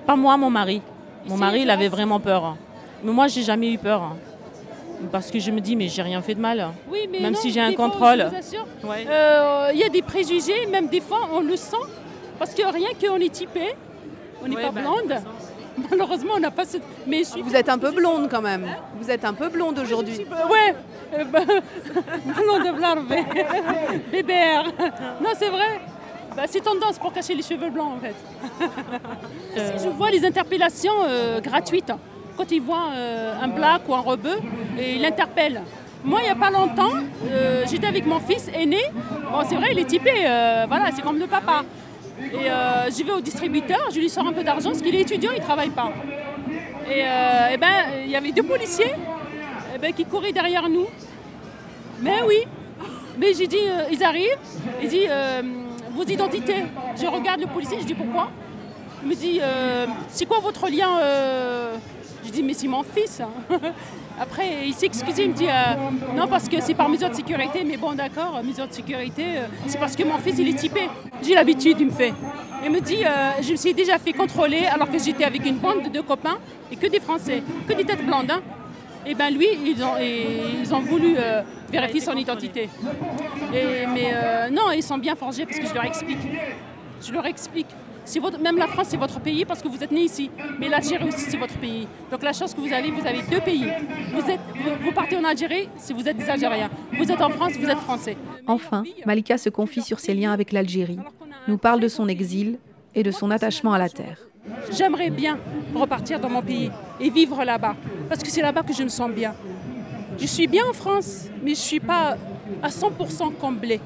[0.05, 0.83] pas moi, mon mari.
[1.27, 2.55] Mon mari, il avait vraiment peur.
[3.03, 4.15] Mais moi, j'ai jamais eu peur.
[5.11, 6.69] Parce que je me dis, mais j'ai rien fait de mal.
[6.89, 8.29] Oui, mais même non, si j'ai un contrôle.
[8.83, 9.05] Ouais.
[9.09, 11.75] euh, Il y a des préjugés, même des fois on le sent,
[12.39, 13.75] parce que rien qu'on est typé,
[14.43, 15.15] on n'est Ouais, pas bah, blonde.
[15.89, 16.77] Malheureusement, on n'a pas ce.
[17.07, 18.67] Mais je suis Vous êtes un peu blonde quand même.
[18.99, 20.17] Vous êtes un peu blonde aujourd'hui.
[20.49, 20.75] Ouais,
[21.17, 21.39] euh, bah,
[22.25, 22.95] blonde blanc,
[24.11, 24.65] bébert.
[25.21, 25.79] Non, c'est vrai.
[26.35, 28.15] Bah, c'est tendance pour cacher les cheveux blancs en fait.
[29.77, 31.91] Si je vois les interpellations euh, gratuites,
[32.37, 34.39] quand ils voient euh, un black ou un rebeu,
[34.79, 35.61] et ils l'interpellent.
[36.03, 36.93] Moi, il n'y a pas longtemps,
[37.29, 38.81] euh, j'étais avec mon fils aîné.
[39.31, 41.63] Bon, c'est vrai, il est typé, euh, voilà, c'est comme le papa.
[42.19, 42.49] Et
[42.91, 45.39] j'y vais au distributeur, je lui sors un peu d'argent, parce qu'il est étudiant, il
[45.39, 45.91] ne travaille pas.
[46.87, 47.03] Et,
[47.53, 48.93] eh ben, il y avait deux policiers
[49.73, 50.85] eh ben, qui couraient derrière nous.
[51.99, 52.45] Mais oui,
[53.17, 53.57] mais j'ai dit,
[53.91, 54.37] ils arrivent,
[54.83, 55.41] il dit, euh,
[55.91, 56.65] vos identités.
[56.95, 58.29] Je regarde le policier, je dis pourquoi?
[59.01, 59.39] Il me dit,
[60.09, 60.99] c'est quoi votre lien
[62.31, 63.21] Je dis, mais c'est mon fils.
[64.19, 67.15] Après, il s'est excusé, il me dit, euh, non, parce que c'est par mesure de
[67.15, 70.53] sécurité, mais bon, d'accord, mesure de sécurité, euh, c'est parce que mon fils, il est
[70.57, 70.81] typé.
[71.21, 72.13] J'ai l'habitude, il me fait.
[72.63, 75.57] Il me dit, euh, je me suis déjà fait contrôler alors que j'étais avec une
[75.57, 76.37] bande de copains
[76.71, 78.31] et que des Français, que des têtes blondes.
[78.31, 78.41] hein.
[79.05, 80.27] Et ben lui, ils ont, et
[80.61, 81.15] ils ont voulu
[81.71, 82.69] vérifier son identité.
[83.51, 84.13] Et- mais
[84.51, 86.19] non, ils sont bien forgés parce que je leur explique.
[87.03, 87.65] Je leur explique.
[88.19, 90.29] Votre, même la France, c'est votre pays parce que vous êtes né ici.
[90.59, 91.87] Mais l'Algérie aussi, c'est votre pays.
[92.11, 93.67] Donc la chance que vous avez, vous avez deux pays.
[94.13, 96.69] Vous, êtes, vous, vous partez en Algérie si vous êtes des Algériens.
[96.93, 98.17] Vous êtes en France, vous êtes français.
[98.47, 100.99] Enfin, Malika se confie sur ses liens avec l'Algérie,
[101.47, 102.59] nous parle de son exil
[102.95, 104.17] et de son attachement à la terre.
[104.71, 105.39] J'aimerais bien
[105.73, 107.75] repartir dans mon pays et vivre là-bas.
[108.09, 109.33] Parce que c'est là-bas que je me sens bien.
[110.17, 112.17] Je suis bien en France, mais je ne suis pas
[112.61, 113.79] à 100% comblée.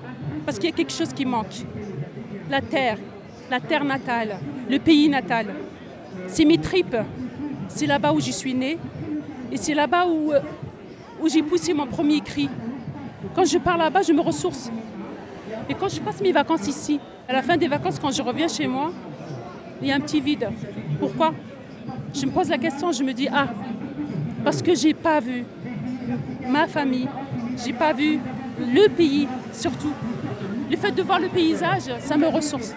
[0.46, 1.66] Parce qu'il y a quelque chose qui manque.
[2.50, 2.98] La terre,
[3.50, 4.38] la terre natale,
[4.70, 5.48] le pays natal.
[6.28, 6.98] C'est mes tripes.
[7.68, 8.78] C'est là-bas où je suis née.
[9.52, 10.40] Et c'est là-bas où, euh,
[11.22, 12.50] où j'ai poussé mon premier cri.
[13.36, 14.72] Quand je pars là-bas, je me ressource.
[15.70, 18.48] Et quand je passe mes vacances ici, à la fin des vacances, quand je reviens
[18.48, 18.92] chez moi,
[19.82, 20.50] il y a un petit vide.
[21.00, 21.34] Pourquoi?
[22.14, 23.48] Je me pose la question, je me dis, ah,
[24.44, 25.44] parce que j'ai pas vu
[26.48, 27.08] ma famille,
[27.64, 28.20] j'ai pas vu
[28.60, 29.92] le pays surtout.
[30.70, 32.74] Le fait de voir le paysage, ça me ressource.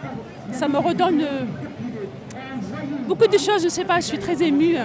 [0.53, 1.44] Ça me redonne euh,
[3.07, 4.76] beaucoup de choses, je sais pas, je suis très émue.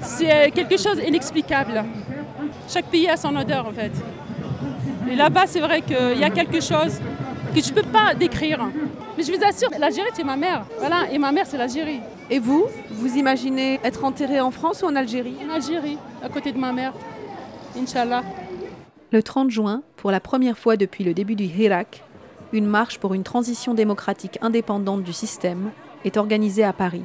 [0.00, 1.84] C'est euh, quelque chose d'inexplicable.
[2.68, 3.92] Chaque pays a son odeur en fait.
[5.10, 7.00] Et là-bas, c'est vrai qu'il y a quelque chose
[7.54, 8.68] que je ne peux pas décrire.
[9.16, 10.64] Mais je vous assure, l'Algérie, c'est ma mère.
[10.78, 12.00] Voilà, et ma mère, c'est l'Algérie.
[12.30, 15.36] Et vous, vous imaginez être enterré en France ou en Algérie?
[15.46, 16.92] En Algérie, à côté de ma mère.
[17.78, 18.22] Inch'Allah.
[19.12, 22.02] Le 30 juin, pour la première fois depuis le début du Hirak,
[22.54, 25.72] une marche pour une transition démocratique indépendante du système
[26.04, 27.02] est organisée à Paris.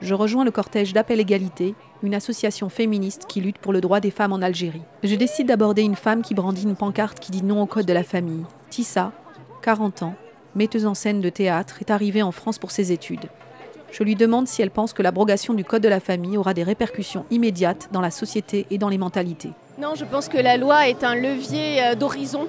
[0.00, 4.10] Je rejoins le cortège d'Appel Égalité, une association féministe qui lutte pour le droit des
[4.10, 4.82] femmes en Algérie.
[5.02, 7.92] Je décide d'aborder une femme qui brandit une pancarte qui dit non au code de
[7.92, 8.44] la famille.
[8.70, 9.12] Tissa,
[9.60, 10.14] 40 ans,
[10.54, 13.28] metteuse en scène de théâtre, est arrivée en France pour ses études.
[13.90, 16.62] Je lui demande si elle pense que l'abrogation du code de la famille aura des
[16.62, 19.52] répercussions immédiates dans la société et dans les mentalités.
[19.78, 22.48] Non, je pense que la loi est un levier euh, d'horizon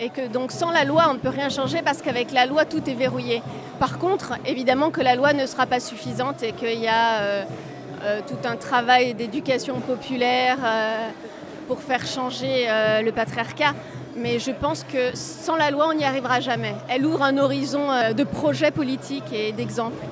[0.00, 2.64] et que donc sans la loi, on ne peut rien changer parce qu'avec la loi,
[2.64, 3.42] tout est verrouillé.
[3.78, 7.44] Par contre, évidemment que la loi ne sera pas suffisante et qu'il y a euh,
[8.04, 11.08] euh, tout un travail d'éducation populaire euh,
[11.66, 12.66] pour faire changer
[13.02, 13.74] le patriarcat.
[14.16, 16.74] Mais je pense que sans la loi, on n'y arrivera jamais.
[16.88, 20.02] Elle ouvre un horizon de projets politiques et d'exemples.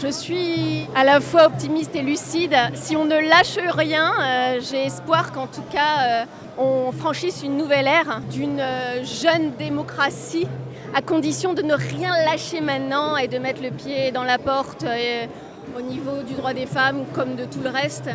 [0.00, 2.56] Je suis à la fois optimiste et lucide.
[2.74, 6.24] Si on ne lâche rien, euh, j'ai espoir qu'en tout cas, euh,
[6.56, 10.48] on franchisse une nouvelle ère d'une euh, jeune démocratie,
[10.94, 14.84] à condition de ne rien lâcher maintenant et de mettre le pied dans la porte
[15.76, 18.08] au niveau du droit des femmes comme de tout le reste.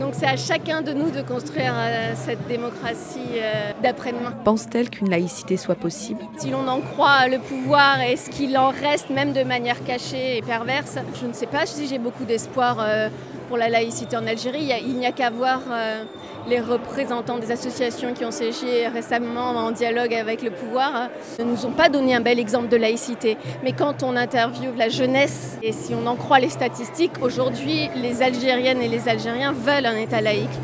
[0.00, 4.32] Donc c'est à chacun de nous de construire euh, cette démocratie euh, d'après-demain.
[4.44, 6.20] Pense-t-elle qu'une laïcité soit possible?
[6.36, 10.38] Si l'on en croit le pouvoir et ce qu'il en reste, même de manière cachée
[10.38, 13.08] et perverse, je ne sais pas si j'ai beaucoup d'espoir euh,
[13.54, 14.72] pour la laïcité en Algérie.
[14.84, 16.02] Il n'y a, qu'à voir euh,
[16.48, 21.44] les représentants des associations qui ont siégé récemment en dialogue avec le pouvoir hein, ne
[21.44, 23.36] nous ont pas donné un bel exemple de laïcité.
[23.62, 28.22] Mais quand on interviewe la jeunesse, et si on en croit les statistiques, aujourd'hui, les
[28.22, 30.58] Algériennes et les Algériens veulent un État laïque.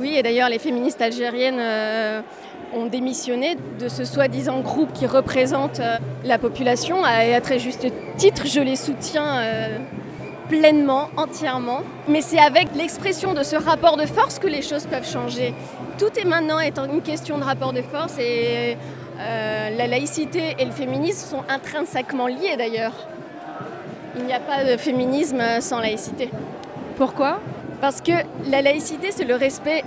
[0.00, 2.20] Oui, et d'ailleurs, les féministes algériennes euh,
[2.74, 7.86] ont démissionné de ce soi-disant groupe qui représente euh, la population, et à très juste
[8.16, 9.40] titre, je les soutiens.
[10.48, 11.82] Pleinement, entièrement.
[12.08, 15.54] Mais c'est avec l'expression de ce rapport de force que les choses peuvent changer.
[15.98, 18.76] Tout est maintenant étant une question de rapport de force et
[19.20, 22.94] euh, la laïcité et le féminisme sont intrinsèquement liés d'ailleurs.
[24.16, 26.30] Il n'y a pas de féminisme sans laïcité.
[26.96, 27.40] Pourquoi?
[27.80, 28.12] Parce que
[28.50, 29.84] la laïcité, c'est le respect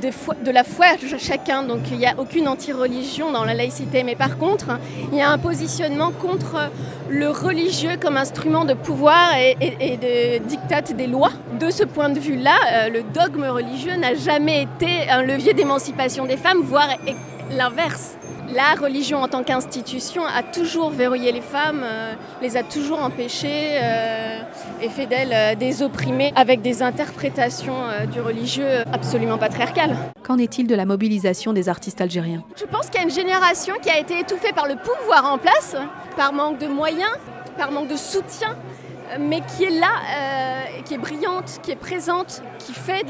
[0.00, 0.86] de, la foi
[1.18, 4.02] chacun, donc il n'y a aucune anti-religion dans la laïcité.
[4.02, 4.78] Mais par contre,
[5.12, 6.70] il y a un positionnement contre
[7.08, 9.56] le religieux comme instrument de pouvoir et,
[9.96, 11.32] de dictat des lois.
[11.58, 16.26] De ce point de vue-là, euh, le dogme religieux n'a jamais été un levier d'émancipation
[16.26, 16.88] des femmes, voire
[17.50, 18.16] l'inverse
[18.54, 23.78] la religion en tant qu'institution a toujours verrouillé les femmes, euh, les a toujours empêchées
[23.82, 24.40] euh,
[24.80, 27.74] et fait d'elles euh, des opprimées avec des interprétations
[28.12, 29.96] du religieux absolument patriarcales.
[30.22, 32.42] Qu'en est-il de la mobilisation des artistes algériens?
[32.56, 35.38] Je pense qu'il y a une génération qui a été étouffée par le pouvoir en
[35.38, 35.76] place,
[36.16, 37.12] par manque de moyens,
[37.56, 38.56] par manque de soutien
[39.18, 43.04] mais qui est là, euh, qui est brillante, qui est présente, qui fait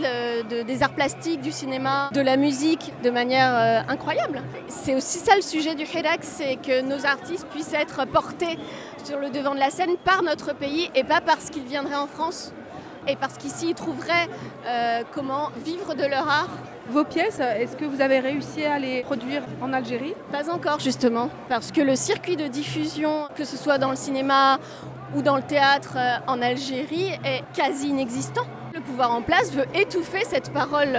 [0.49, 4.43] des arts plastiques, du cinéma, de la musique de manière euh, incroyable.
[4.69, 8.59] C'est aussi ça le sujet du Hirak, c'est que nos artistes puissent être portés
[9.05, 12.07] sur le devant de la scène par notre pays et pas parce qu'ils viendraient en
[12.07, 12.53] France
[13.09, 14.29] et parce qu'ici ils trouveraient
[14.67, 16.49] euh, comment vivre de leur art.
[16.89, 20.15] Vos pièces, est-ce que vous avez réussi à les produire en Algérie?
[20.31, 24.61] Pas encore justement, parce que le circuit de diffusion, que ce soit dans le cinéma
[25.15, 28.47] ou dans le théâtre euh, en Algérie est quasi inexistant.
[28.75, 30.99] Le pouvoir en place veut étouffer cette parole,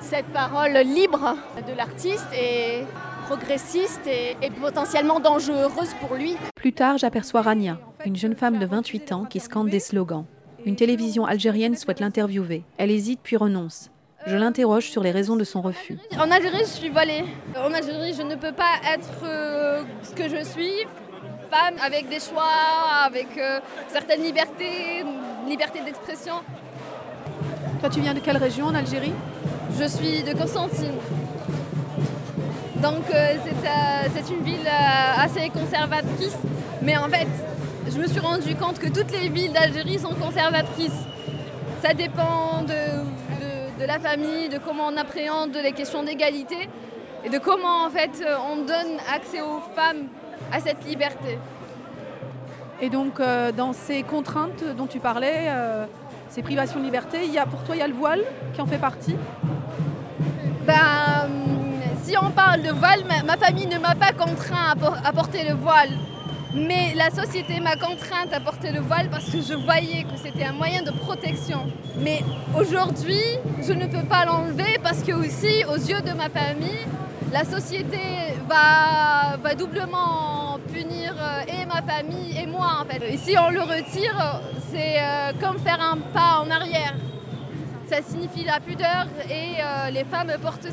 [0.00, 1.36] cette parole libre
[1.66, 2.84] de l'artiste et
[3.26, 6.36] progressiste et, et, potentiellement dangereuse pour lui.
[6.54, 10.24] Plus tard, j'aperçois Rania, une jeune femme de 28 ans qui scande des slogans.
[10.64, 12.62] Une télévision algérienne souhaite l'interviewer.
[12.78, 13.90] Elle hésite puis renonce.
[14.26, 15.98] Je l'interroge sur les raisons de son refus.
[16.18, 17.24] En Algérie, je suis voilée.
[17.56, 20.84] En Algérie, je ne peux pas être euh, ce que je suis
[21.50, 25.04] femme avec des choix, avec euh, certaines libertés,
[25.46, 26.34] liberté d'expression.
[27.80, 29.12] Toi, tu viens de quelle région en Algérie?
[29.78, 30.94] Je suis de Constantine.
[32.82, 34.68] Donc euh, euh, c'est une ville
[35.18, 36.36] assez conservatrice,
[36.82, 37.28] mais en fait,
[37.90, 41.00] je me suis rendu compte que toutes les villes d'Algérie sont conservatrices.
[41.82, 46.68] Ça dépend de, de, la famille, de comment on appréhende les questions d'égalité
[47.24, 50.08] et de comment en fait on donne accès aux femmes
[50.52, 51.38] à cette liberté.
[52.80, 55.86] Et donc, euh, dans ces contraintes dont tu parlais, euh,
[56.28, 58.20] ces privations de liberté, il y a, pour toi, il y a le voile
[58.52, 59.16] qui en fait partie?
[60.66, 61.28] Ben,
[62.02, 64.74] Si on parle de voile, ma, famille ne m'a pas contraint
[65.04, 65.90] à, porter le voile.
[66.54, 70.44] Mais la société m'a contrainte à porter le voile parce que je voyais que c'était
[70.44, 71.66] un moyen de protection.
[71.98, 72.22] Mais
[72.56, 73.22] aujourd'hui,
[73.60, 76.86] je ne peux pas l'enlever parce que aussi, aux yeux de ma famille,
[77.32, 77.98] la société
[78.48, 83.02] va, doublement punir euh, et ma famille et moi en fait.
[83.10, 86.94] Et si on le retire, c'est euh, comme faire un pas en arrière.
[87.88, 90.66] Ça signifie la pudeur et euh, les femmes portent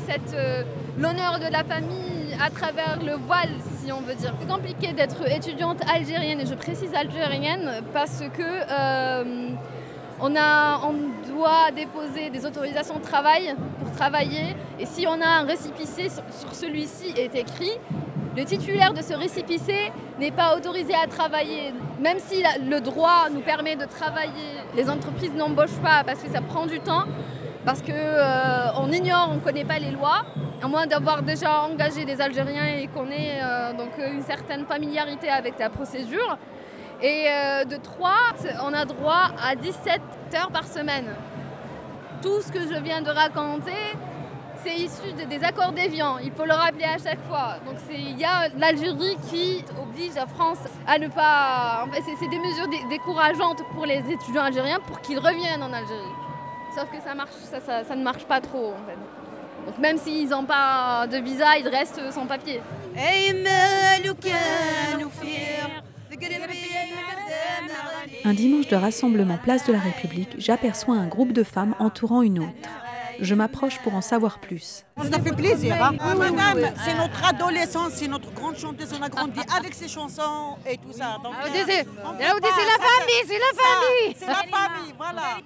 [0.98, 3.50] l'honneur de la famille à travers le voile,
[3.80, 4.34] si on veut dire.
[4.40, 9.24] C'est compliqué d'être étudiante algérienne, et je précise algérienne, parce que
[10.32, 14.56] on, doit déposer des autorisations de travail pour travailler.
[14.78, 17.72] Et si on a un récipicé sur, celui-ci est écrit,
[18.36, 21.72] le titulaire de ce récipicé n'est pas autorisé à travailler.
[22.00, 26.40] Même si le droit nous permet de travailler, les entreprises n'embauchent pas parce que ça
[26.40, 27.04] prend du temps,
[27.64, 30.24] parce qu'on euh, ignore, on ne connaît pas les lois,
[30.62, 35.28] à moins d'avoir déjà engagé des Algériens et qu'on ait euh, donc une certaine familiarité
[35.28, 36.38] avec la procédure.
[37.02, 38.10] Et euh, de 3,
[38.62, 40.00] on a droit à 17
[40.34, 41.14] heures par semaine.
[42.22, 43.72] Tout ce que je viens de raconter,
[44.62, 46.18] c'est issu des accords d'Évian.
[46.18, 47.56] Il faut le rappeler à chaque fois.
[47.66, 51.86] Donc il y a l'Algérie qui oblige la France à ne pas.
[51.92, 56.14] c'est des mesures décourageantes pour les étudiants algériens pour qu'ils reviennent en Algérie.
[56.74, 57.30] Sauf que ça, marche,
[57.86, 58.98] ça, ne marche pas trop en fait.
[59.66, 62.60] Donc même s'ils n'ont pas de visa, ils restent sans papier.
[68.26, 72.38] Un dimanche de rassemblement place de la République, j'aperçois un groupe de femmes entourant une
[72.38, 72.68] autre.
[73.20, 74.84] Je m'approche pour en savoir plus.
[75.10, 75.76] Ça fait plaisir.
[75.80, 75.92] Hein.
[76.16, 78.88] Madame, c'est notre adolescence, c'est notre grande chanteuse.
[78.98, 81.18] On a grandi avec ses chansons et tout ça.
[81.22, 84.16] Donc, ah, c'est la famille, c'est la famille.
[84.18, 85.38] C'est la famille, voilà.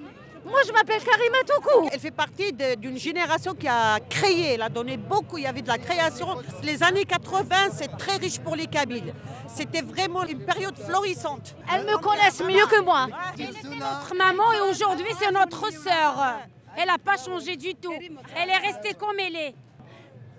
[0.44, 1.88] Moi, je m'appelle Karima Toukou.
[1.92, 5.38] Elle fait partie d'une génération qui a créé, elle a donné beaucoup.
[5.38, 6.28] Il y avait de la création.
[6.62, 9.14] Les années 80, c'est très riche pour les Kabyles.
[9.54, 11.54] C'était vraiment une période florissante.
[11.72, 13.08] Elles me connaissent mieux que moi.
[13.38, 16.36] Elle était notre maman et aujourd'hui, c'est notre sœur.
[16.76, 17.92] Elle n'a pas changé du tout.
[18.36, 19.54] Elle est restée comme elle est.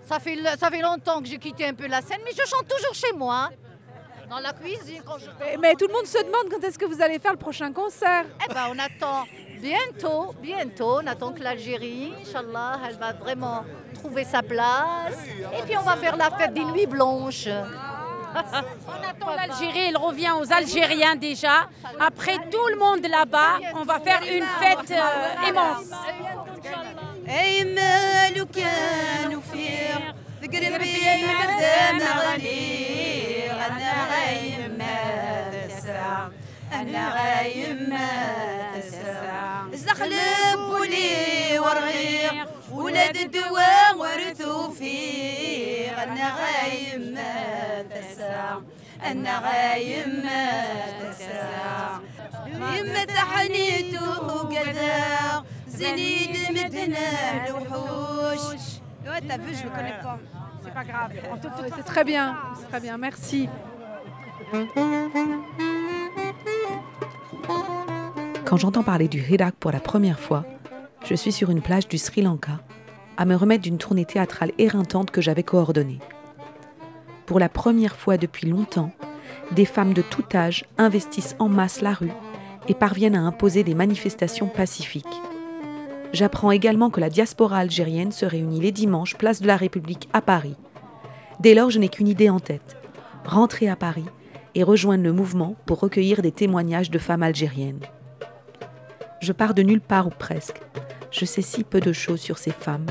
[0.06, 2.66] Ça fait, ça fait longtemps que j'ai quitté un peu la scène, mais je chante
[2.66, 3.48] toujours chez moi.
[3.50, 3.50] hein.
[4.28, 5.26] Dans la cuisine, quand je...
[5.38, 7.72] Mais, mais tout le monde se demande quand est-ce que vous allez faire le prochain
[7.72, 8.24] concert.
[8.48, 9.24] Eh ben, on attend
[9.60, 15.14] bientôt, bientôt, on attend que l'Algérie, Inch'Allah, elle va vraiment trouver sa place.
[15.58, 17.48] Et puis on va faire la fête des nuits blanches.
[18.32, 21.68] On attend l'Algérie, elle revient aux Algériens déjà.
[21.98, 25.90] Après tout le monde là-bas, on va faire une fête euh, immense.
[36.72, 38.08] أنا غايم ما
[38.76, 48.62] الساعة الزخلب ولي ورغيق ولاد الدوا ورثو فيه أنا غايم ما الساعة
[49.06, 50.50] أنا غايم ما
[51.10, 52.00] الساعة
[52.46, 58.80] يما تحنيتو كذا زنيد مدنا الوحوش.
[59.06, 60.18] Ouais, t'as vu, je me connais pas.
[60.62, 61.10] C'est pas grave.
[61.76, 62.96] C'est très bien, c'est très bien.
[62.98, 63.48] Merci.
[68.50, 70.44] Quand j'entends parler du Hirak pour la première fois,
[71.04, 72.58] je suis sur une plage du Sri Lanka
[73.16, 76.00] à me remettre d'une tournée théâtrale éreintante que j'avais coordonnée.
[77.26, 78.90] Pour la première fois depuis longtemps,
[79.52, 82.10] des femmes de tout âge investissent en masse la rue
[82.66, 85.06] et parviennent à imposer des manifestations pacifiques.
[86.12, 90.22] J'apprends également que la diaspora algérienne se réunit les dimanches place de la République à
[90.22, 90.56] Paris.
[91.38, 92.76] Dès lors, je n'ai qu'une idée en tête
[93.24, 94.06] rentrer à Paris
[94.56, 97.86] et rejoindre le mouvement pour recueillir des témoignages de femmes algériennes.
[99.20, 100.62] Je pars de nulle part ou presque.
[101.10, 102.86] Je sais si peu de choses sur ces femmes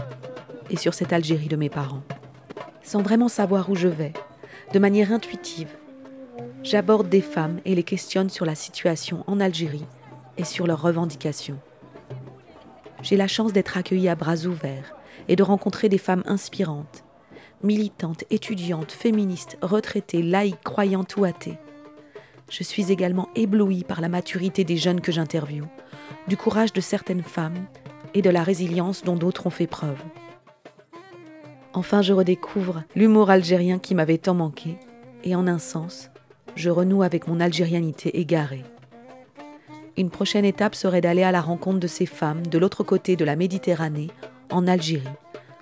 [0.70, 2.04] et sur cette Algérie de mes parents.
[2.84, 4.14] Sans vraiment savoir où je vais,
[4.72, 5.76] de manière intuitive,
[6.62, 9.88] j'aborde des femmes et les questionne sur la situation en Algérie
[10.38, 11.60] et sur leurs revendications.
[13.02, 14.96] J'ai la chance d'être accueillie à bras ouverts
[15.30, 17.04] et de rencontrer des femmes inspirantes,
[17.64, 21.58] militantes, étudiantes, féministes, retraitées, laïques, croyantes ou athées.
[22.52, 25.68] Je suis également éblouie par la maturité des jeunes que j'interviewe,
[26.30, 27.66] du courage de certaines femmes
[28.14, 30.00] et de la résilience dont d'autres ont fait preuve.
[31.74, 34.78] Enfin, je redécouvre l'humour algérien qui m'avait tant manqué,
[35.24, 36.12] et en un sens,
[36.56, 38.64] je renoue avec mon algérianité égarée.
[39.98, 43.26] Une prochaine étape serait d'aller à la rencontre de ces femmes de l'autre côté de
[43.26, 44.12] la Méditerranée,
[44.52, 45.08] en Algérie,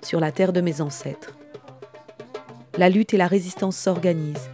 [0.02, 1.36] sur la terre de mes ancêtres.
[2.76, 4.50] La lutte et la résistance s'organisent,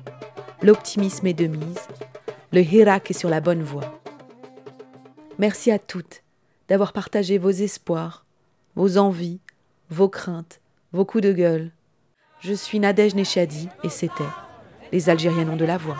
[0.62, 1.88] l'optimisme est de mise,
[2.52, 4.03] le Hirak est sur la bonne voie.
[5.37, 6.23] Merci à toutes
[6.67, 8.25] d'avoir partagé vos espoirs,
[8.75, 9.39] vos envies,
[9.89, 10.61] vos craintes,
[10.93, 11.71] vos coups de gueule.
[12.41, 14.23] Je suis Nadège Nechadi et c'était
[14.91, 15.97] Les Algériens ont de la voix.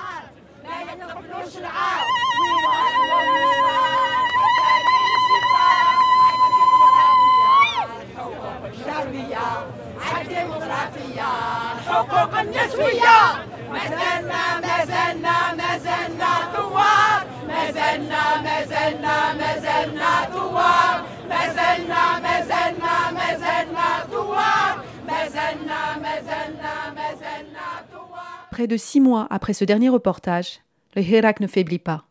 [11.90, 13.18] حقوق النسوية
[13.72, 14.63] ما زلنا ما زلنا
[19.84, 20.96] ما زلنا ثوار
[21.30, 24.74] ما زلنا ما زلنا ما زلنا ثوار
[25.08, 27.68] ما زلنا ما زلنا ما زلنا
[28.52, 30.62] Près de six mois après ce dernier reportage,
[30.96, 32.06] le Hirak ne faiblit pas.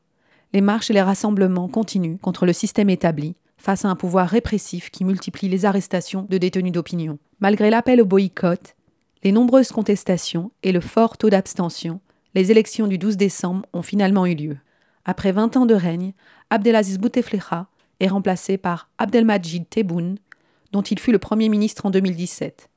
[0.53, 4.91] Les marches et les rassemblements continuent contre le système établi, face à un pouvoir répressif
[4.91, 7.19] qui multiplie les arrestations de détenus d'opinion.
[7.41, 8.77] Malgré l'appel au boycott,
[9.25, 12.01] les nombreuses contestations et le fort taux d'abstention,
[12.35, 14.59] les élections du 12 décembre ont finalement eu lieu.
[15.06, 16.14] Après 20 ans de règne,
[16.50, 17.68] Abdelaziz Bouteflika
[18.00, 20.18] est remplacé par Abdelmajid Tebboune,
[20.72, 22.70] dont il fut le Premier ministre en 2017.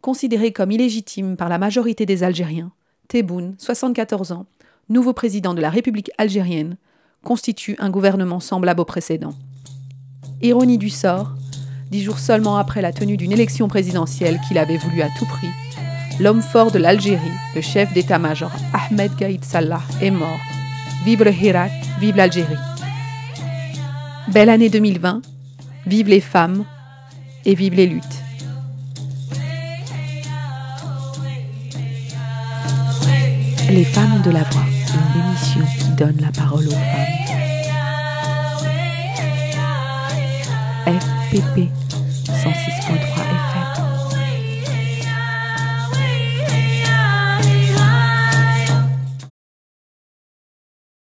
[0.00, 2.72] Considéré comme illégitime par la majorité des Algériens,
[3.08, 4.46] Tebboune, 74 ans,
[4.88, 6.76] nouveau président de la République algérienne,
[7.22, 9.34] constitue un gouvernement semblable au précédent.
[10.42, 11.32] Ironie du sort,
[11.90, 15.48] dix jours seulement après la tenue d'une élection présidentielle qu'il avait voulu à tout prix,
[16.20, 17.20] l'homme fort de l'Algérie,
[17.54, 20.53] le chef d'état-major Ahmed Gaïd Salah, est mort.
[21.04, 22.56] Vive le Hirak, vive l'Algérie.
[24.28, 25.20] Belle année 2020,
[25.86, 26.64] vive les femmes
[27.44, 28.04] et vive les luttes.
[33.70, 34.64] Les femmes de la voix,
[35.14, 37.14] une émission qui donne la parole aux femmes.
[40.86, 41.68] FPP
[42.28, 43.13] 106.3